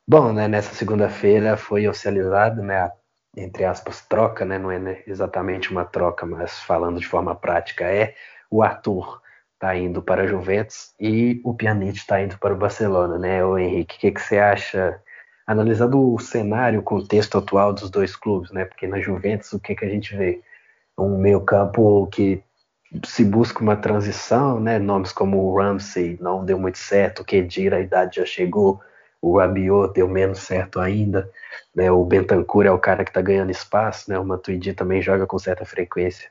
[0.08, 2.90] Bom, né, nessa segunda-feira foi oficializado, né,
[3.36, 8.16] entre aspas, troca, né, não é exatamente uma troca, mas falando de forma prática, é
[8.50, 9.22] o Arthur
[9.54, 13.44] está indo para a Juventus e o Pjanic está indo para o Barcelona, né?
[13.44, 15.00] O Henrique, o que, que, você acha,
[15.46, 18.64] analisando o cenário, o contexto atual dos dois clubes, né?
[18.66, 20.42] Porque na Juventus o que, que a gente vê?
[20.98, 22.44] Um meio campo que
[23.06, 24.80] se busca uma transição, né?
[24.80, 28.82] Nomes como o Ramsey não deu muito certo, o Kedira, a idade já chegou,
[29.22, 31.30] o Rabiot deu menos certo ainda,
[31.76, 31.92] né?
[31.92, 34.18] O Bentancur é o cara que está ganhando espaço, né?
[34.18, 36.30] O Matuidi também joga com certa frequência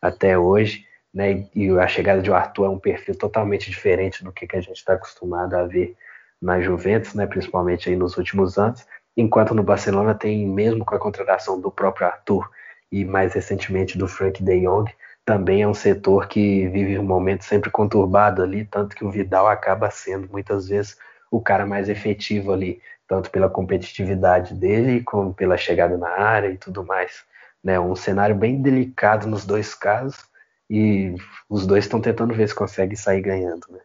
[0.00, 1.46] até hoje né?
[1.54, 4.76] E a chegada de Arthur é um perfil totalmente diferente do que, que a gente
[4.76, 5.96] está acostumado a ver
[6.40, 7.26] na Juventus, né?
[7.26, 8.86] Principalmente aí nos últimos anos.
[9.16, 12.48] Enquanto no Barcelona tem, mesmo com a contratação do próprio Arthur
[12.90, 14.90] e mais recentemente do Frank De Jong,
[15.24, 19.46] também é um setor que vive um momento sempre conturbado ali, tanto que o Vidal
[19.46, 20.96] acaba sendo muitas vezes
[21.30, 26.56] o cara mais efetivo ali, tanto pela competitividade dele como pela chegada na área e
[26.56, 27.24] tudo mais.
[27.62, 27.78] Né?
[27.78, 30.16] Um cenário bem delicado nos dois casos,
[30.68, 31.14] e
[31.48, 33.80] os dois estão tentando ver se conseguem sair ganhando, né?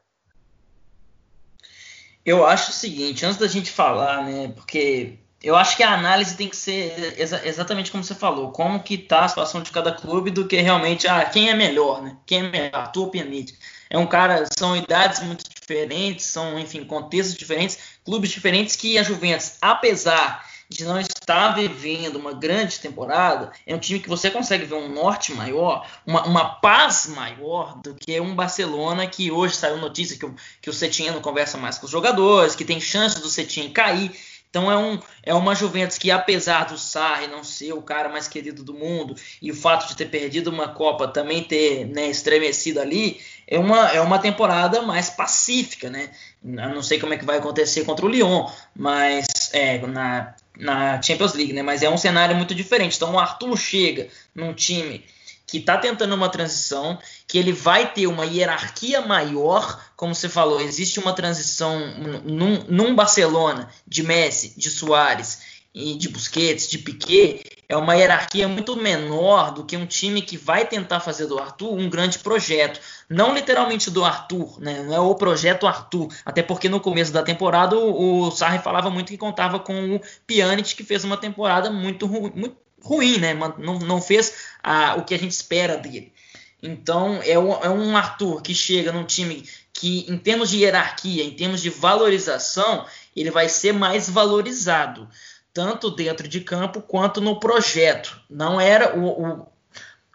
[2.26, 6.38] Eu acho o seguinte, antes da gente falar, né, porque eu acho que a análise
[6.38, 9.92] tem que ser exa exatamente como você falou, como que tá a situação de cada
[9.92, 12.16] clube do que realmente, ah, quem é melhor, né?
[12.26, 13.54] Quem é melhor, Arthur Pjanic.
[13.90, 19.04] É um cara, são idades muito diferentes, são, enfim, contextos diferentes, clubes diferentes que a
[19.04, 24.66] Juventus, apesar de não estar vivendo uma grande temporada, é um time que você consegue
[24.66, 29.78] ver um norte maior, uma, uma paz maior do que um Barcelona que hoje saiu
[29.78, 33.22] notícia que o, que o Cetinha não conversa mais com os jogadores, que tem chance
[33.22, 34.12] do Cetinha cair.
[34.50, 38.28] Então é, um, é uma Juventus que, apesar do Sarri não ser o cara mais
[38.28, 42.80] querido do mundo e o fato de ter perdido uma Copa também ter né, estremecido
[42.80, 46.12] ali, é uma, é uma temporada mais pacífica, né?
[46.44, 51.02] Eu não sei como é que vai acontecer contra o Lyon, mas é, na, na
[51.02, 51.62] Champions League, né?
[51.62, 52.96] Mas é um cenário muito diferente.
[52.96, 55.04] Então o Arthur chega num time
[55.46, 56.98] que está tentando uma transição,
[57.28, 61.80] que ele vai ter uma hierarquia maior, como você falou, existe uma transição
[62.24, 68.76] num, num Barcelona de Messi, de Soares de Busquets, de Piquet, é uma hierarquia muito
[68.76, 72.80] menor do que um time que vai tentar fazer do Arthur um grande projeto.
[73.10, 74.84] Não literalmente do Arthur, né?
[74.84, 78.92] não é o projeto Arthur, até porque no começo da temporada o, o Sarri falava
[78.92, 83.34] muito que contava com o Pjanic, que fez uma temporada muito, ru, muito ruim, né?
[83.34, 86.14] não, não fez a, o que a gente espera dele.
[86.62, 89.44] Então é é um Arthur que chega num time
[89.74, 95.10] que, em termos de hierarquia, em termos de valorização, ele vai ser mais valorizado
[95.54, 98.20] tanto dentro de campo quanto no projeto.
[98.30, 99.48] Não era o, o,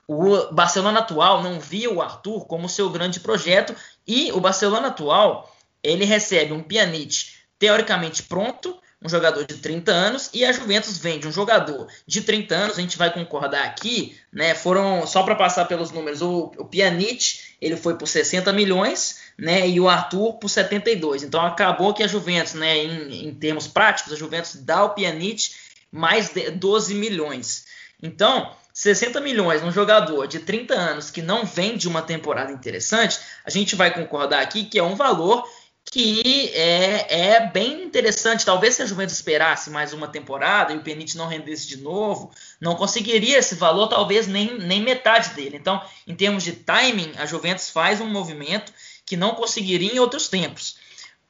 [0.08, 3.74] o, Barcelona atual não via o Arthur como seu grande projeto
[4.06, 10.30] e o Barcelona atual ele recebe um Pjanic teoricamente pronto, um jogador de 30 anos
[10.34, 14.54] e a Juventus vende um jogador de 30 anos, a gente vai concordar aqui, né?
[14.54, 19.68] Foram só para passar pelos números, o, o Pjanic, ele foi por 60 milhões, né,
[19.68, 21.22] e o Arthur por 72.
[21.22, 25.50] Então acabou que a Juventus, né, em, em termos práticos, a Juventus dá ao Pjanic
[25.92, 27.66] mais de 12 milhões.
[28.02, 33.18] Então, 60 milhões num jogador de 30 anos que não vem de uma temporada interessante,
[33.44, 35.44] a gente vai concordar aqui que é um valor
[35.90, 38.44] que é, é bem interessante.
[38.44, 42.30] Talvez se a Juventus esperasse mais uma temporada e o Pjanic não rendesse de novo,
[42.60, 45.56] não conseguiria esse valor, talvez nem, nem metade dele.
[45.56, 48.72] Então, em termos de timing, a Juventus faz um movimento
[49.04, 50.76] que não conseguiria em outros tempos.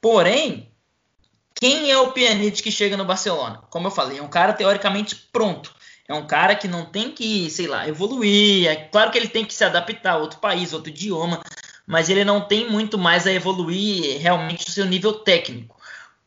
[0.00, 0.70] Porém,
[1.54, 3.62] quem é o Pjanic que chega no Barcelona?
[3.70, 5.74] Como eu falei, é um cara teoricamente pronto.
[6.08, 8.66] É um cara que não tem que, sei lá, evoluir.
[8.66, 11.42] É claro que ele tem que se adaptar a outro país, outro idioma,
[11.88, 15.74] mas ele não tem muito mais a evoluir realmente no seu nível técnico.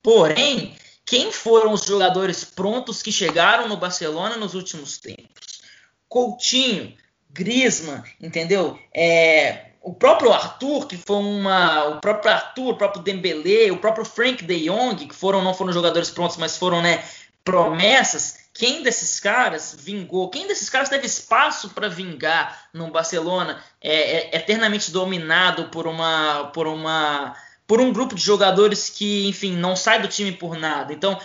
[0.02, 5.62] Porém, quem foram os jogadores prontos que chegaram no Barcelona nos últimos tempos?
[6.10, 6.92] Coutinho,
[7.30, 8.80] Griezmann, entendeu?
[8.92, 11.86] É, o próprio Arthur, que foi uma.
[11.90, 15.72] O próprio Arthur, o próprio Dembele, o próprio Frank de Jong, que foram, não foram
[15.72, 17.04] jogadores prontos, mas foram né,
[17.44, 18.41] promessas.
[18.62, 20.30] Quem desses caras vingou?
[20.30, 26.52] Quem desses caras teve espaço para vingar no Barcelona, é, é, eternamente dominado por uma,
[26.54, 27.36] por uma,
[27.66, 30.94] por um grupo de jogadores que, enfim, não sai do time por nada.
[30.94, 31.20] Então,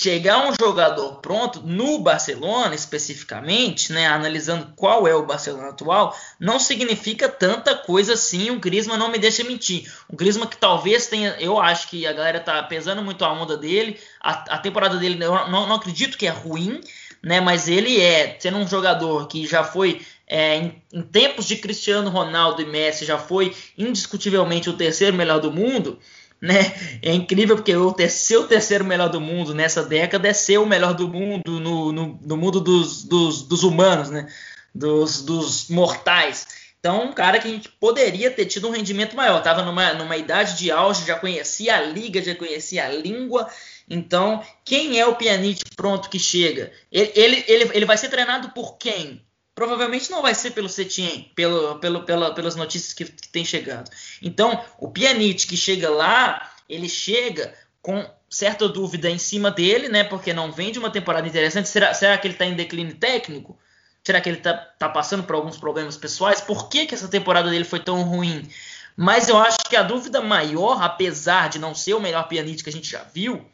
[0.00, 6.60] chegar um jogador pronto no Barcelona especificamente, né, analisando qual é o Barcelona atual, não
[6.60, 8.50] significa tanta coisa assim.
[8.50, 9.92] O Griezmann não me deixa mentir.
[10.08, 13.56] O Griezmann que talvez tenha, eu acho que a galera tá pesando muito a onda
[13.56, 13.98] dele.
[14.20, 16.80] A, a temporada dele eu não, não, acredito que é ruim,
[17.20, 21.56] né, mas ele é sendo um jogador que já foi é, em, em tempos de
[21.56, 25.98] Cristiano Ronaldo e Messi já foi indiscutivelmente o terceiro melhor do mundo
[26.40, 26.72] né?
[27.02, 30.66] É incrível porque o terceiro, o terceiro melhor do mundo nessa década é ser o
[30.66, 34.28] melhor do mundo no, no, no mundo dos, dos, dos, humanos, né?
[34.74, 36.46] Dos, dos mortais.
[36.78, 39.38] Então, um cara que a gente poderia ter tido um rendimento maior.
[39.38, 43.48] Estava numa, numa idade de auge, já conhecia a liga, já conhecia a língua.
[43.90, 46.70] Então, quem é o pianista pronto que chega?
[46.92, 49.24] Ele, ele, ele, ele vai ser treinado por quem?
[49.58, 53.90] Provavelmente não vai ser pelo Setien, pelo, pelo, pela, pelas notícias que, que têm chegado.
[54.22, 57.52] Então, o Pjanic que chega lá, ele chega
[57.82, 60.04] com certa dúvida em cima dele, né?
[60.04, 61.68] Porque não vem de uma temporada interessante.
[61.68, 63.58] Será, será que ele está em declínio técnico?
[64.04, 66.40] Será que ele está tá passando por alguns problemas pessoais?
[66.40, 68.48] Por que, que essa temporada dele foi tão ruim?
[68.96, 72.70] Mas eu acho que a dúvida maior, apesar de não ser o melhor pianista que
[72.70, 73.44] a gente já viu,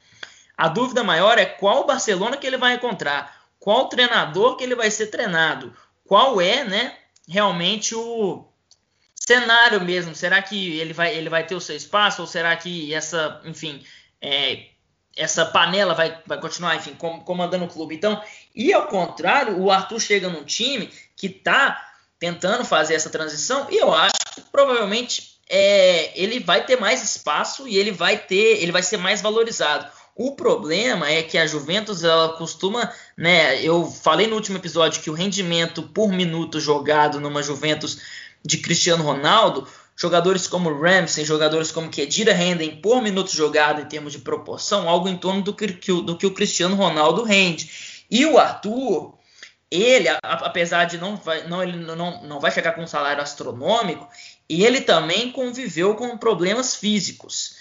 [0.55, 4.91] a dúvida maior é qual Barcelona que ele vai encontrar, qual treinador que ele vai
[4.91, 5.75] ser treinado,
[6.05, 6.97] qual é, né,
[7.29, 8.47] realmente o
[9.15, 10.15] cenário mesmo.
[10.15, 13.85] Será que ele vai, ele vai ter o seu espaço ou será que essa, enfim,
[14.21, 14.67] é,
[15.17, 17.95] essa panela vai, vai continuar, enfim, comandando o clube?
[17.95, 18.23] Então,
[18.55, 23.77] e ao contrário, o Arthur chega num time que está tentando fazer essa transição e
[23.77, 28.73] eu acho que provavelmente é, ele vai ter mais espaço e ele vai ter, ele
[28.73, 29.91] vai ser mais valorizado.
[30.17, 33.61] O problema é que a Juventus ela costuma, né?
[33.61, 37.99] Eu falei no último episódio que o rendimento por minuto jogado numa Juventus
[38.45, 44.13] de Cristiano Ronaldo, jogadores como Ramsey, jogadores como Kedira rendem por minuto jogado em termos
[44.13, 48.05] de proporção algo em torno do que, do que o Cristiano Ronaldo rende.
[48.09, 49.19] E o Arthur,
[49.69, 54.09] ele, apesar de não vai, não, ele não, não vai chegar com um salário astronômico,
[54.49, 57.54] ele também conviveu com problemas físicos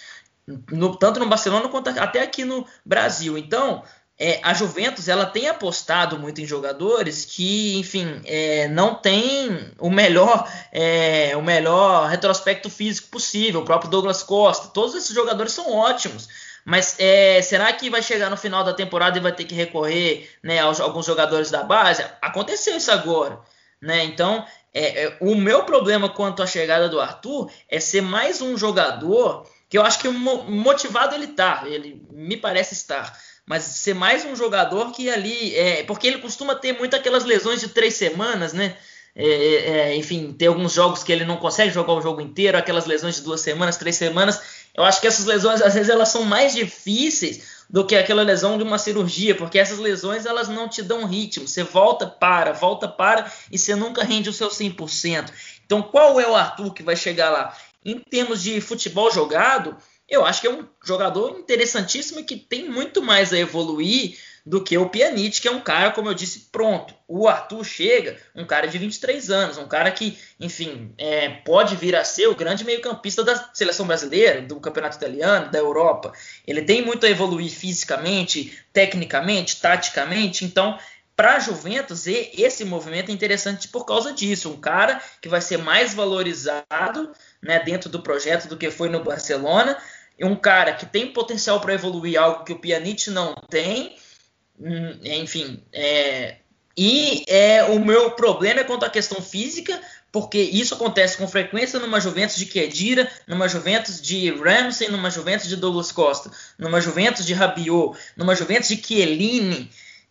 [0.72, 3.38] no, tanto no Barcelona quanto até aqui no Brasil.
[3.38, 3.84] Então,
[4.20, 9.90] é, a Juventus ela tem apostado muito em jogadores que, enfim, é, não tem o
[9.90, 13.62] melhor, é, o melhor retrospecto físico possível.
[13.62, 16.28] O próprio Douglas Costa, todos esses jogadores são ótimos.
[16.66, 20.30] Mas é, será que vai chegar no final da temporada e vai ter que recorrer
[20.42, 22.06] né, aos alguns jogadores da base?
[22.22, 23.40] Aconteceu isso agora.
[23.82, 24.06] Né?
[24.06, 28.58] Então, é, é, o meu problema quanto à chegada do Arthur é ser mais um
[28.58, 33.20] jogador que eu acho que motivado ele tá, ele me parece estar.
[33.44, 35.56] Mas ser mais um jogador que ali.
[35.56, 38.78] É, porque ele costuma ter muito aquelas lesões de três semanas, né?
[39.16, 42.56] É, é, é, enfim, tem alguns jogos que ele não consegue jogar o jogo inteiro,
[42.56, 44.40] aquelas lesões de duas semanas, três semanas.
[44.76, 48.60] Eu acho que essas lesões, às vezes, elas são mais difíceis do que aquela lesão
[48.60, 51.48] de uma cirurgia, porque essas lesões elas não te dão ritmo.
[51.48, 55.32] Você volta, para, volta, para e você nunca rende o seu 100%.
[55.66, 57.58] Então, qual é o Arthur que vai chegar lá?
[57.86, 59.76] Em termos de futebol jogado,
[60.08, 64.62] eu acho que é um jogador interessantíssimo e que tem muito mais a evoluir do
[64.62, 66.94] que o Pjanic, que é um cara, como eu disse, pronto.
[67.08, 71.96] O Arthur chega, um cara de 23 anos, um cara que, enfim, é, pode vir
[71.96, 76.12] a ser o grande meio-campista da seleção brasileira, do campeonato italiano, da Europa.
[76.46, 80.78] Ele tem muito a evoluir fisicamente, tecnicamente, taticamente, então
[81.16, 84.50] para a Juventus, esse movimento é interessante por causa disso.
[84.50, 87.12] Um cara que vai ser mais valorizado
[87.42, 89.78] né, dentro do projeto do que foi no Barcelona.
[90.20, 93.96] Um cara que tem potencial para evoluir, algo que o Pjanic não tem.
[94.60, 96.38] Hum, enfim, é,
[96.78, 99.80] e é, o meu problema é quanto à questão física,
[100.12, 105.48] porque isso acontece com frequência numa Juventus de Kedira, numa Juventus de Ramsey, numa Juventus
[105.48, 109.70] de Douglas Costa, numa Juventus de Rabiot, numa Juventus de Chiellini,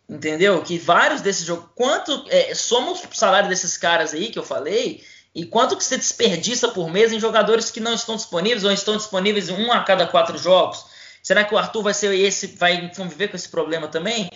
[0.09, 0.61] entendeu?
[0.61, 5.03] Que vários desses jogos, quanto é, somos o salário desses caras aí que eu falei,
[5.35, 8.95] e quanto que você desperdiça por mês em jogadores que não estão disponíveis ou estão
[8.95, 10.85] disponíveis um a cada quatro jogos?
[11.23, 14.29] Será que o Arthur vai ser esse, vai conviver com esse problema também?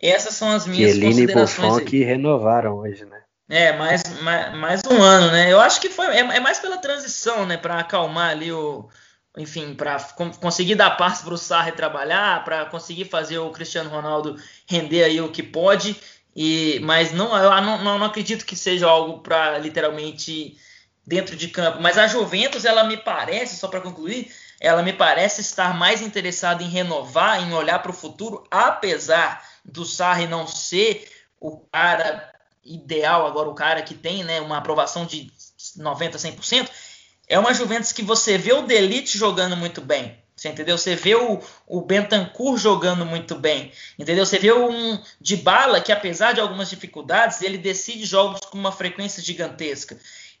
[0.00, 1.58] Essas são as minhas Chiellini considerações.
[1.58, 3.20] e Buffon que renovaram hoje, né?
[3.48, 5.52] É, mais, mais, mais, um ano, né?
[5.52, 7.56] Eu acho que foi é, é mais pela transição, né?
[7.56, 8.88] Para acalmar ali o.
[9.36, 10.00] Enfim, para
[10.40, 15.20] conseguir dar passe para o Sarri trabalhar, para conseguir fazer o Cristiano Ronaldo render aí
[15.20, 15.96] o que pode.
[16.34, 20.56] E, mas não, eu não, não, acredito que seja algo para literalmente
[21.06, 21.80] dentro de campo.
[21.80, 26.62] Mas a Juventus, ela me parece, só para concluir, ela me parece estar mais interessada
[26.62, 31.08] em renovar, em olhar para o futuro, apesar do Sarri não ser
[31.40, 35.32] o cara ideal, agora o cara que tem né, uma aprovação de
[35.78, 36.70] 90%, 100%,
[37.30, 40.18] é uma Juventus que você vê o Delite jogando muito bem.
[40.34, 40.76] Você entendeu?
[40.76, 43.70] Você vê o, o Bentancur jogando muito bem.
[43.96, 44.26] Entendeu?
[44.26, 48.72] Você vê um de bala que, apesar de algumas dificuldades, ele decide jogos com uma
[48.72, 49.96] frequência gigantesca.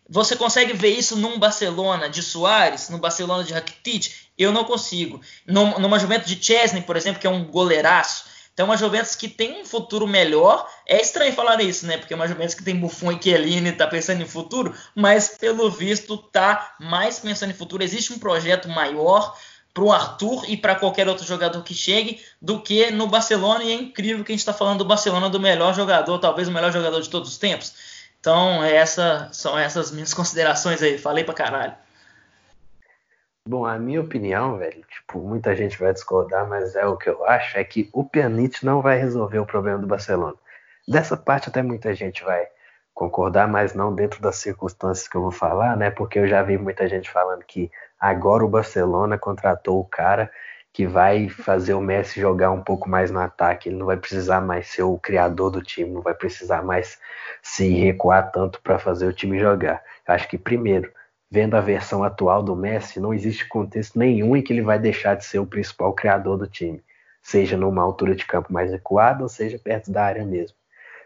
[0.08, 4.10] Você consegue ver isso num Barcelona de Soares, no Barcelona de Rakitic?
[4.36, 5.20] Eu não consigo.
[5.46, 8.24] Numa Juventus de Chesney, por exemplo, que é um goleiraço.
[8.52, 10.68] Então, uma Juventus que tem um futuro melhor.
[10.86, 11.96] É estranho falar isso, né?
[11.96, 15.70] Porque é uma Juventus que tem Buffon e Chiellini está pensando em futuro, mas pelo
[15.70, 17.82] visto tá mais pensando em futuro.
[17.82, 19.36] Existe um projeto maior
[19.72, 23.64] para o Arthur e para qualquer outro jogador que chegue do que no Barcelona.
[23.64, 26.52] E é incrível que a gente está falando do Barcelona do melhor jogador, talvez o
[26.52, 27.72] melhor jogador de todos os tempos.
[28.20, 30.98] Então, essa, são essas minhas considerações aí.
[30.98, 31.74] Falei pra caralho.
[33.46, 37.24] Bom, a minha opinião, velho, tipo, muita gente vai discordar, mas é o que eu
[37.26, 40.36] acho, é que o Pjanic não vai resolver o problema do Barcelona.
[40.86, 42.46] Dessa parte até muita gente vai
[42.94, 45.90] concordar, mas não dentro das circunstâncias que eu vou falar, né?
[45.90, 50.30] Porque eu já vi muita gente falando que agora o Barcelona contratou o cara
[50.72, 53.68] que vai fazer o Messi jogar um pouco mais no ataque.
[53.68, 56.98] Ele não vai precisar mais ser o criador do time, não vai precisar mais
[57.42, 59.82] se recuar tanto para fazer o time jogar.
[60.06, 60.92] Eu acho que, primeiro,
[61.30, 65.14] vendo a versão atual do Messi, não existe contexto nenhum em que ele vai deixar
[65.14, 66.82] de ser o principal criador do time,
[67.22, 70.56] seja numa altura de campo mais recuada ou seja perto da área mesmo.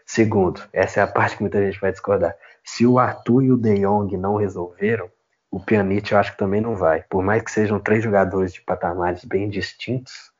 [0.05, 2.35] Segundo, essa é a parte que muita gente vai discordar.
[2.63, 5.09] Se o Arthur e o De Jong não resolveram,
[5.51, 7.03] o Pjanic eu acho que também não vai.
[7.03, 10.31] Por mais que sejam três jogadores de patamares bem distintos,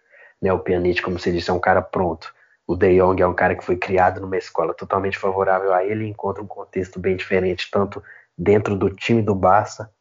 [0.42, 0.52] né?
[0.52, 2.34] O Pjanic, como você disse, é um cara pronto.
[2.68, 6.06] O De Jong é um cara que foi criado numa escola totalmente favorável a ele
[6.06, 8.04] e encontra um contexto bem diferente, tanto
[8.38, 9.92] dentro do time do Barça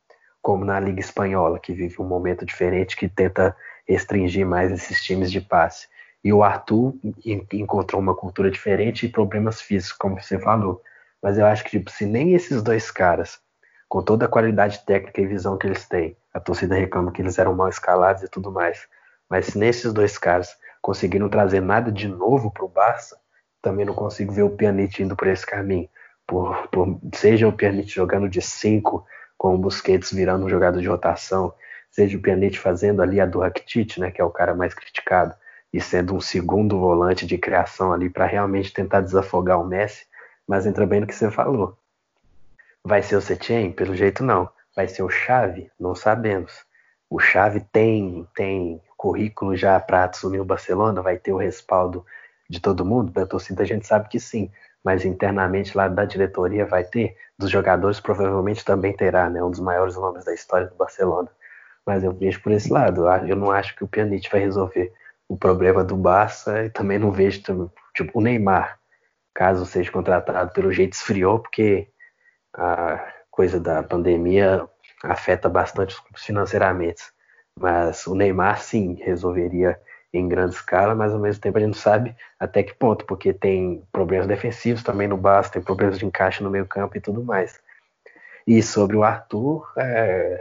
[0.43, 3.57] como na Liga Espanhola, que vive um momento diferente, que tenta
[3.89, 5.89] restringir mais esses times de passe.
[6.23, 6.95] E o Arthur
[7.51, 10.83] encontrou uma cultura diferente e problemas físicos, como você falou.
[11.23, 13.41] Mas eu acho que tipo, se nem esses dois caras
[13.89, 16.17] com toda a qualidade técnica e visão que eles têm.
[16.33, 18.87] A torcida reclama que eles eram mal escalados e tudo mais.
[19.31, 23.17] Mas se nesses dois caras conseguiram trazer nada de novo para o Barça,
[23.63, 25.89] também não consigo ver o Pjanic indo por esse caminho.
[26.27, 29.07] Por, por, seja o Pjanic jogando de 5,
[29.37, 31.53] com o Busquets virando um jogador de rotação,
[31.91, 35.35] seja o Pjanic fazendo ali a do Rakitic, né, que é o cara mais criticado,
[35.73, 40.07] e sendo um segundo volante de criação ali para realmente tentar desafogar o Messi,
[40.47, 41.77] mas entra bem no que você falou.
[42.85, 43.73] Vai ser o Setien?
[43.73, 44.49] Pelo jeito não.
[44.77, 45.71] Vai ser o Chave?
[45.81, 46.65] Não sabemos.
[47.09, 51.03] O Chave tem tem currículo já para assumir o Barcelona?
[51.03, 52.05] Vai ter o respaldo
[52.49, 53.11] de todo mundo?
[53.11, 54.51] Da torcida a gente sabe que sim,
[54.85, 59.43] mas internamente lá da diretoria vai ter, dos jogadores provavelmente também terá, né?
[59.43, 61.31] Um dos maiores nomes da história do Barcelona.
[61.87, 63.09] Mas eu vejo por esse lado.
[63.27, 64.93] Eu não acho que o Pjanic vai resolver
[65.29, 67.43] o problema do Barça e também não vejo
[67.95, 68.79] tipo, o Neymar,
[69.35, 71.89] caso seja contratado, pelo jeito esfriou, porque
[72.55, 74.69] a coisa da pandemia
[75.03, 77.03] afeta bastante financeiramente.
[77.59, 79.79] Mas o Neymar, sim, resolveria
[80.19, 83.33] em grande escala, mas ao mesmo tempo a gente não sabe até que ponto, porque
[83.33, 87.23] tem problemas defensivos também no Barça, tem problemas de encaixe no meio campo e tudo
[87.23, 87.61] mais.
[88.47, 90.39] E sobre o Arthur, é,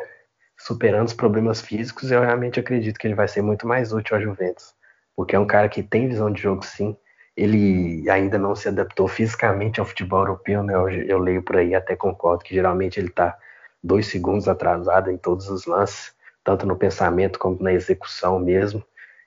[0.58, 4.20] superando os problemas físicos, eu realmente acredito que ele vai ser muito mais útil à
[4.20, 4.76] Juventus,
[5.16, 6.96] porque é um cara que tem visão de jogo sim,
[7.36, 10.76] ele ainda não se adaptou fisicamente ao futebol europeu, né?
[10.76, 13.36] Eu, eu leio por aí, até concordo que geralmente ele está
[13.84, 16.14] dois segundos atrasado em todos os lances,
[16.44, 18.84] tanto no pensamento como na execução mesmo.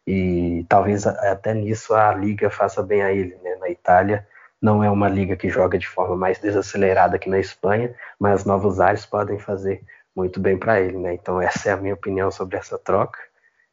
[0.07, 3.57] E talvez até nisso a liga faça bem a ele, né?
[3.57, 4.27] Na Itália
[4.63, 8.81] não é uma liga que joga de forma mais desacelerada que na Espanha, mas novos
[8.81, 9.83] ares podem fazer
[10.15, 11.15] muito bem para ele, né?
[11.15, 13.19] Então essa é a minha opinião sobre essa troca.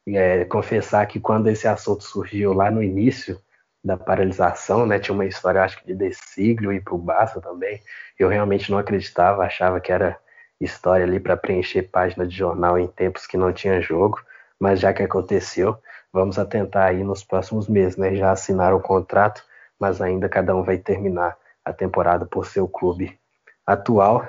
[0.06, 3.40] É, confessar que quando esse assunto surgiu lá no início,
[3.84, 4.98] da paralisação, né?
[4.98, 7.82] Tinha uma história, acho que de Desiglio e pro Barça também.
[8.18, 10.18] Eu realmente não acreditava, achava que era
[10.60, 14.18] história ali para preencher página de jornal em tempos que não tinha jogo,
[14.58, 15.76] mas já que aconteceu,
[16.14, 18.14] vamos atentar aí nos próximos meses, né?
[18.14, 19.44] Já assinaram o contrato,
[19.80, 23.18] mas ainda cada um vai terminar a temporada por seu clube
[23.66, 24.24] atual.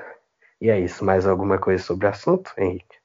[0.60, 1.06] E é isso.
[1.06, 2.98] Mais alguma coisa sobre o assunto, Henrique?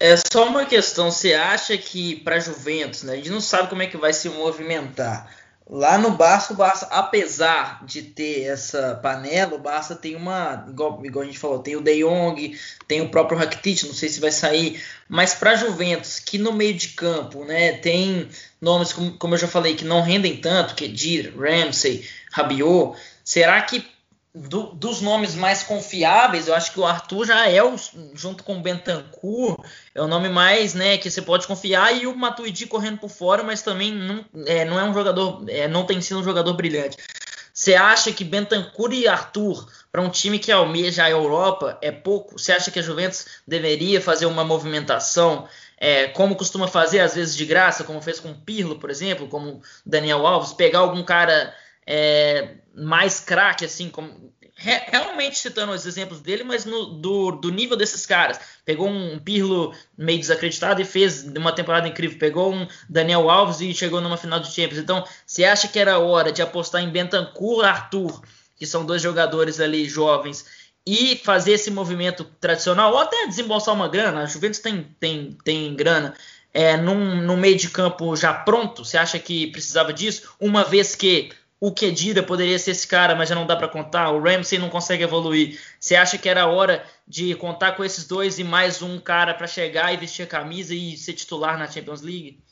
[0.00, 1.12] É só uma questão.
[1.12, 3.12] Você acha que para Juventus, né?
[3.12, 5.30] A gente não sabe como é que vai se movimentar.
[5.74, 11.00] Lá no Barça, o Barça, apesar de ter essa panela, o Barça tem uma, igual,
[11.02, 14.20] igual a gente falou, tem o De Jong, tem o próprio Rakitic, não sei se
[14.20, 18.28] vai sair, mas para Juventus, que no meio de campo, né, tem
[18.60, 22.94] nomes como, como eu já falei que não rendem tanto, que é Dir, Ramsey, Rabiot,
[23.24, 23.82] será que
[24.34, 27.74] do, dos nomes mais confiáveis, eu acho que o Arthur já é, o,
[28.14, 29.62] junto com o Bentancur,
[29.94, 33.42] é o nome mais né, que você pode confiar, e o Matuidi correndo por fora,
[33.42, 36.96] mas também não é, não é um jogador, é, não tem sido um jogador brilhante.
[37.52, 42.38] Você acha que Bentancur e Arthur, para um time que almeja a Europa, é pouco?
[42.38, 47.36] Você acha que a Juventus deveria fazer uma movimentação, é, como costuma fazer, às vezes
[47.36, 51.54] de graça, como fez com o Pirlo, por exemplo, como Daniel Alves, pegar algum cara
[51.86, 57.50] é, mais craque, assim, como, re, realmente citando os exemplos dele, mas no, do, do
[57.50, 58.38] nível desses caras.
[58.64, 62.18] Pegou um Pirlo meio desacreditado e fez uma temporada incrível.
[62.18, 64.78] Pegou um Daniel Alves e chegou numa final de Champions.
[64.78, 68.22] Então, você acha que era hora de apostar em Bentancur Arthur,
[68.56, 70.44] que são dois jogadores ali jovens,
[70.86, 74.22] e fazer esse movimento tradicional, ou até desembolsar uma grana?
[74.22, 76.14] A Juventus tem, tem, tem grana.
[76.54, 80.34] É, num, num meio de campo já pronto, você acha que precisava disso?
[80.38, 81.30] Uma vez que
[81.62, 84.10] o Kedira poderia ser esse cara, mas já não dá para contar.
[84.10, 85.60] O Ramsey não consegue evoluir.
[85.78, 89.46] Você acha que era hora de contar com esses dois e mais um cara para
[89.46, 92.42] chegar e vestir a camisa e ser titular na Champions League?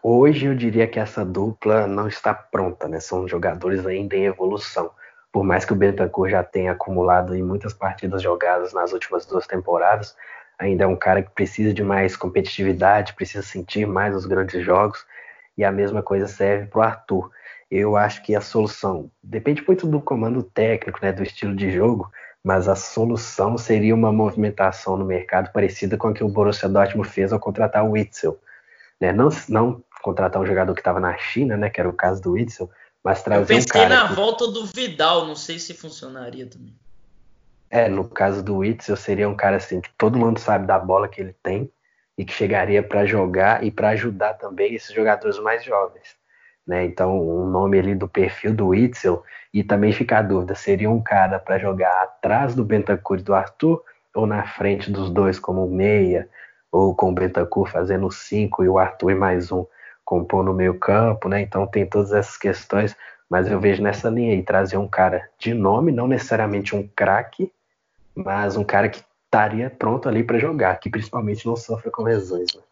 [0.00, 3.00] Hoje eu diria que essa dupla não está pronta, né?
[3.00, 4.88] São jogadores ainda em evolução.
[5.32, 9.44] Por mais que o Bentancur já tenha acumulado em muitas partidas jogadas nas últimas duas
[9.44, 10.14] temporadas,
[10.56, 15.04] ainda é um cara que precisa de mais competitividade, precisa sentir mais os grandes jogos
[15.58, 17.30] e a mesma coisa serve para o Arthur.
[17.68, 22.10] Eu acho que a solução depende muito do comando técnico, né, do estilo de jogo,
[22.42, 27.08] mas a solução seria uma movimentação no mercado parecida com a que o Borussia Dortmund
[27.08, 28.38] fez ao contratar o Witzel.
[29.00, 29.12] Né?
[29.12, 32.32] Não, não contratar um jogador que estava na China, né, que era o caso do
[32.32, 32.70] Witzel,
[33.02, 33.84] mas trazer um cara...
[33.84, 34.14] Eu pensei na que...
[34.14, 36.74] volta do Vidal, não sei se funcionaria também.
[37.68, 41.08] É, no caso do Witzel seria um cara assim que todo mundo sabe da bola
[41.08, 41.70] que ele tem,
[42.18, 46.16] e que chegaria para jogar e para ajudar também esses jogadores mais jovens.
[46.66, 46.84] Né?
[46.84, 49.22] Então, o um nome ali do perfil do Itzel,
[49.54, 53.34] e também fica a dúvida, seria um cara para jogar atrás do Bentancur e do
[53.34, 53.82] Arthur,
[54.14, 56.28] ou na frente dos dois como meia,
[56.70, 59.64] ou com o Bentancur fazendo cinco e o Arthur e mais um
[60.04, 61.40] compor no meio campo, né?
[61.40, 62.96] Então tem todas essas questões,
[63.30, 67.52] mas eu vejo nessa linha aí, trazer um cara de nome, não necessariamente um craque,
[68.14, 72.48] mas um cara que estaria pronto ali para jogar, que principalmente não sofre com lesões.
[72.54, 72.62] Né?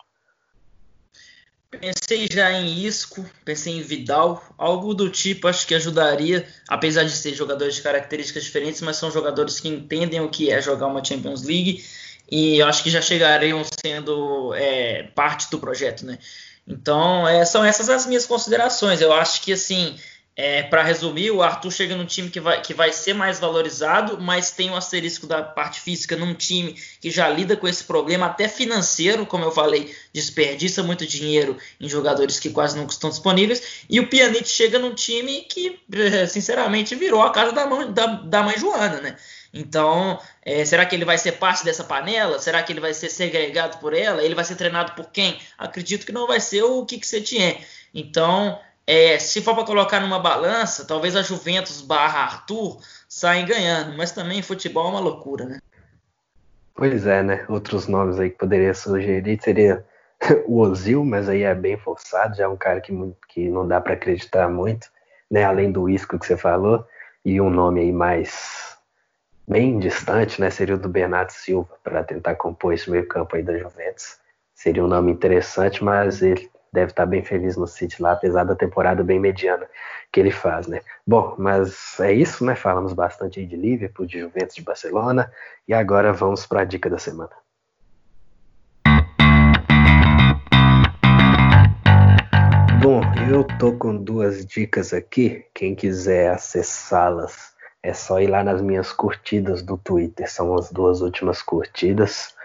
[1.71, 7.11] Pensei já em Isco, pensei em Vidal, algo do tipo acho que ajudaria, apesar de
[7.11, 11.05] ser jogadores de características diferentes, mas são jogadores que entendem o que é jogar uma
[11.05, 11.85] Champions League
[12.31, 16.19] e acho que já chegariam sendo é, parte do projeto, né?
[16.67, 19.01] Então é, são essas as minhas considerações.
[19.01, 19.97] Eu acho que assim
[20.37, 24.21] é, para resumir, o Arthur chega num time que vai, que vai ser mais valorizado,
[24.21, 28.27] mas tem um asterisco da parte física num time que já lida com esse problema,
[28.27, 33.85] até financeiro, como eu falei, desperdiça muito dinheiro em jogadores que quase nunca estão disponíveis.
[33.89, 35.81] E o Pjanic chega num time que,
[36.29, 39.17] sinceramente, virou a casa da mãe, da, da mãe Joana, né?
[39.55, 42.39] Então, é, será que ele vai ser parte dessa panela?
[42.39, 44.23] Será que ele vai ser segregado por ela?
[44.23, 45.41] Ele vai ser treinado por quem?
[45.57, 47.59] Acredito que não vai ser o Kik Setien.
[47.95, 53.97] Então, é, se for para colocar numa balança, talvez a Juventus barra Arthur saem ganhando,
[53.97, 55.59] mas também futebol é uma loucura, né?
[56.75, 57.45] Pois é, né?
[57.49, 59.85] Outros nomes aí que poderia sugerir seria
[60.47, 62.93] o Ozil, mas aí é bem forçado, já é um cara que,
[63.29, 64.89] que não dá para acreditar muito,
[65.31, 65.43] né?
[65.43, 66.87] Além do Isco que você falou,
[67.25, 68.77] e um nome aí mais
[69.49, 70.49] bem distante, né?
[70.51, 74.19] Seria o do Bernardo Silva, para tentar compor esse meio campo aí da Juventus.
[74.55, 78.55] Seria um nome interessante, mas ele deve estar bem feliz no City lá, apesar da
[78.55, 79.67] temporada bem mediana
[80.13, 80.83] que ele faz, né?
[81.07, 82.55] Bom, mas é isso, né?
[82.55, 85.33] Falamos bastante aí de Liverpool, de Juventus, de Barcelona,
[85.67, 87.31] e agora vamos para a dica da semana.
[92.83, 93.01] Bom,
[93.31, 95.47] eu tô com duas dicas aqui.
[95.55, 100.31] Quem quiser acessá-las, é só ir lá nas minhas curtidas do Twitter.
[100.31, 102.36] São as duas últimas curtidas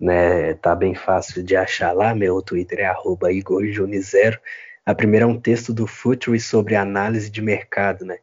[0.00, 0.54] né?
[0.54, 2.14] Tá bem fácil de achar lá.
[2.14, 4.38] Meu Twitter é @igorjuni0.
[4.86, 8.18] A primeira é um texto do Futuri sobre análise de mercado, né?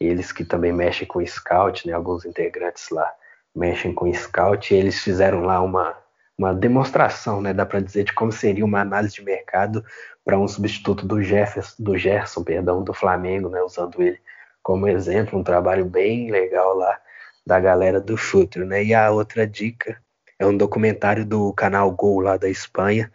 [0.00, 1.92] Eles que também mexem com scout, né?
[1.92, 3.12] Alguns integrantes lá
[3.54, 5.96] mexem com scout e eles fizeram lá uma,
[6.38, 7.52] uma demonstração, né?
[7.52, 9.84] Dá para dizer de como seria uma análise de mercado
[10.24, 13.60] para um substituto do Jefferson, do Gerson, perdão, do Flamengo, né?
[13.62, 14.18] Usando ele
[14.62, 16.98] como exemplo, um trabalho bem legal lá
[17.46, 18.82] da galera do Futuro, né?
[18.84, 19.96] E a outra dica
[20.38, 23.10] É um documentário do canal Gol lá da Espanha,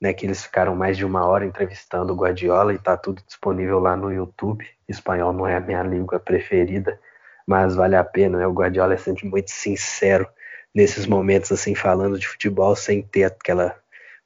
[0.00, 3.78] né, que eles ficaram mais de uma hora entrevistando o Guardiola e tá tudo disponível
[3.78, 4.66] lá no YouTube.
[4.88, 6.98] Espanhol não é a minha língua preferida,
[7.46, 8.46] mas vale a pena, né?
[8.46, 10.28] O Guardiola é sempre muito sincero
[10.74, 13.76] nesses momentos assim falando de futebol sem ter aquela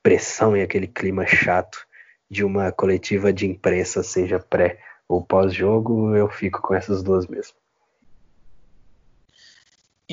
[0.03, 1.87] pressão e aquele clima chato
[2.31, 4.79] de uma coletiva de imprensa, seja pré
[5.09, 7.62] ou pós-jogo, eu fico com essas duas mesmo.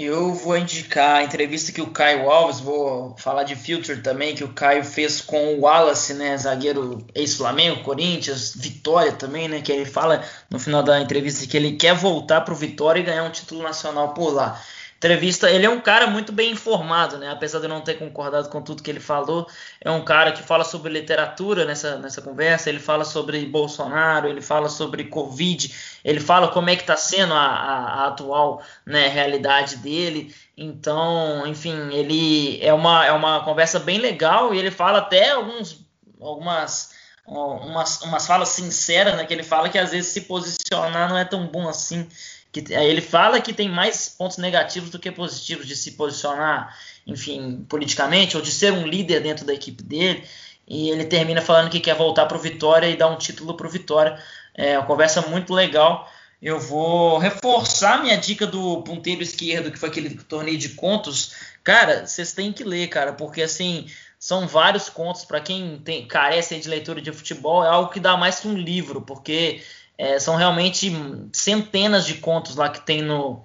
[0.04, 4.44] Eu vou indicar a entrevista que o Caio Alves, vou falar de Future também, que
[4.44, 9.86] o Caio fez com o Wallace, né, zagueiro ex-Flamengo, Corinthians, Vitória também, né, que ele
[9.86, 13.32] fala no final da entrevista que ele quer voltar para o Vitória e ganhar um
[13.32, 14.62] título nacional por lá
[15.00, 15.50] entrevista.
[15.50, 17.32] Ele é um cara muito bem informado, né?
[17.32, 19.48] Apesar de eu não ter concordado com tudo que ele falou,
[19.80, 22.70] é um cara que fala sobre literatura nessa, nessa conversa.
[22.70, 25.74] Ele fala sobre Bolsonaro, ele fala sobre Covid,
[26.04, 30.36] ele fala como é que está sendo a, a, a, atual né, realidade dele.
[30.58, 35.80] Então, enfim, ele é uma, é uma conversa bem legal e ele fala até alguns,
[36.20, 39.26] algumas umas, umas falas sinceras, né?
[39.26, 42.08] Que ele fala que às vezes se posicionar não é tão bom assim
[42.52, 47.66] que ele fala que tem mais pontos negativos do que positivos de se posicionar, enfim,
[47.70, 50.24] politicamente ou de ser um líder dentro da equipe dele.
[50.68, 53.68] E ele termina falando que quer voltar para o Vitória e dar um título para
[53.68, 54.22] o Vitória.
[54.54, 56.10] É uma conversa muito legal.
[56.42, 61.34] Eu vou reforçar minha dica do ponteiro esquerdo, que foi aquele torneio de contos.
[61.64, 66.60] Cara, vocês têm que ler, cara, porque assim são vários contos para quem tem, carece
[66.60, 67.64] de leitura de futebol.
[67.64, 69.62] É algo que dá mais que um livro, porque
[70.00, 70.90] é, são realmente
[71.34, 73.44] centenas de contos lá que tem no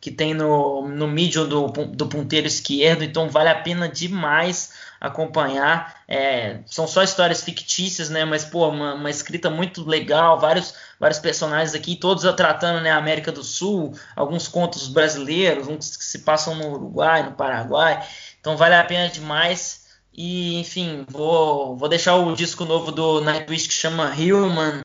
[0.00, 5.96] que tem no, no mídia do, do ponteiro esquerdo, então vale a pena demais acompanhar.
[6.06, 8.24] É, são só histórias fictícias, né?
[8.24, 12.98] Mas pô, uma, uma, escrita muito legal, vários, vários personagens aqui, todos tratando né, a
[12.98, 18.06] América do Sul, alguns contos brasileiros, uns que se passam no Uruguai, no Paraguai.
[18.38, 19.86] Então vale a pena demais.
[20.14, 24.82] E enfim, vou, vou deixar o disco novo do Nightwish que chama Human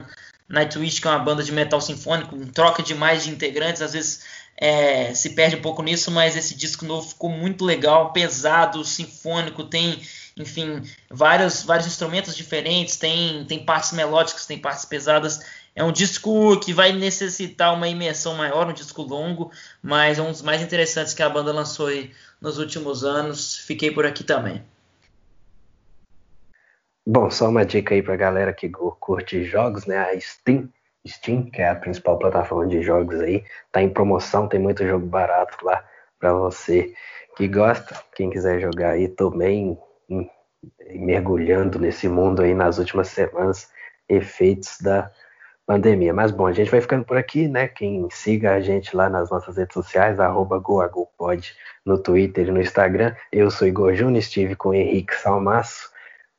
[0.51, 4.21] Nightwish, que é uma banda de metal sinfônico, troca demais de integrantes, às vezes
[4.57, 9.63] é, se perde um pouco nisso, mas esse disco novo ficou muito legal, pesado, sinfônico,
[9.63, 9.99] tem,
[10.37, 15.39] enfim, vários, vários instrumentos diferentes, tem, tem partes melódicas, tem partes pesadas.
[15.73, 19.51] É um disco que vai necessitar uma imersão maior, um disco longo,
[19.81, 21.87] mas é um dos mais interessantes que a banda lançou
[22.41, 23.55] nos últimos anos.
[23.55, 24.61] Fiquei por aqui também.
[27.13, 29.97] Bom, só uma dica aí pra galera que curte jogos, né?
[29.97, 30.69] A Steam,
[31.05, 35.05] Steam, que é a principal plataforma de jogos aí, tá em promoção, tem muito jogo
[35.05, 35.83] barato lá
[36.17, 36.93] para você
[37.35, 38.01] que gosta.
[38.15, 39.77] Quem quiser jogar aí, tô bem
[40.09, 40.25] hum,
[40.89, 43.69] mergulhando nesse mundo aí nas últimas semanas,
[44.07, 45.11] efeitos da
[45.65, 46.13] pandemia.
[46.13, 47.67] Mas bom, a gente vai ficando por aqui, né?
[47.67, 51.53] Quem siga a gente lá nas nossas redes sociais, arroba GoAgoPod
[51.85, 53.13] no Twitter e no Instagram.
[53.33, 55.90] Eu sou Igor Júnior, estive com Henrique Salmaço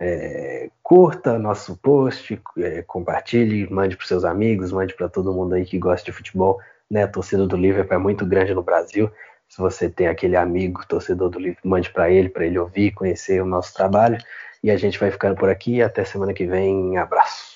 [0.05, 5.65] é, curta nosso post, é, compartilhe, mande para seus amigos, mande para todo mundo aí
[5.65, 6.59] que gosta de futebol.
[6.91, 7.05] Né?
[7.05, 9.09] A torcida do Liverpool é muito grande no Brasil.
[9.49, 13.41] Se você tem aquele amigo torcedor do Liverpool, mande para ele, para ele ouvir, conhecer
[13.41, 14.19] o nosso trabalho.
[14.61, 15.81] E a gente vai ficando por aqui.
[15.81, 16.97] Até semana que vem.
[16.99, 17.52] Abraço.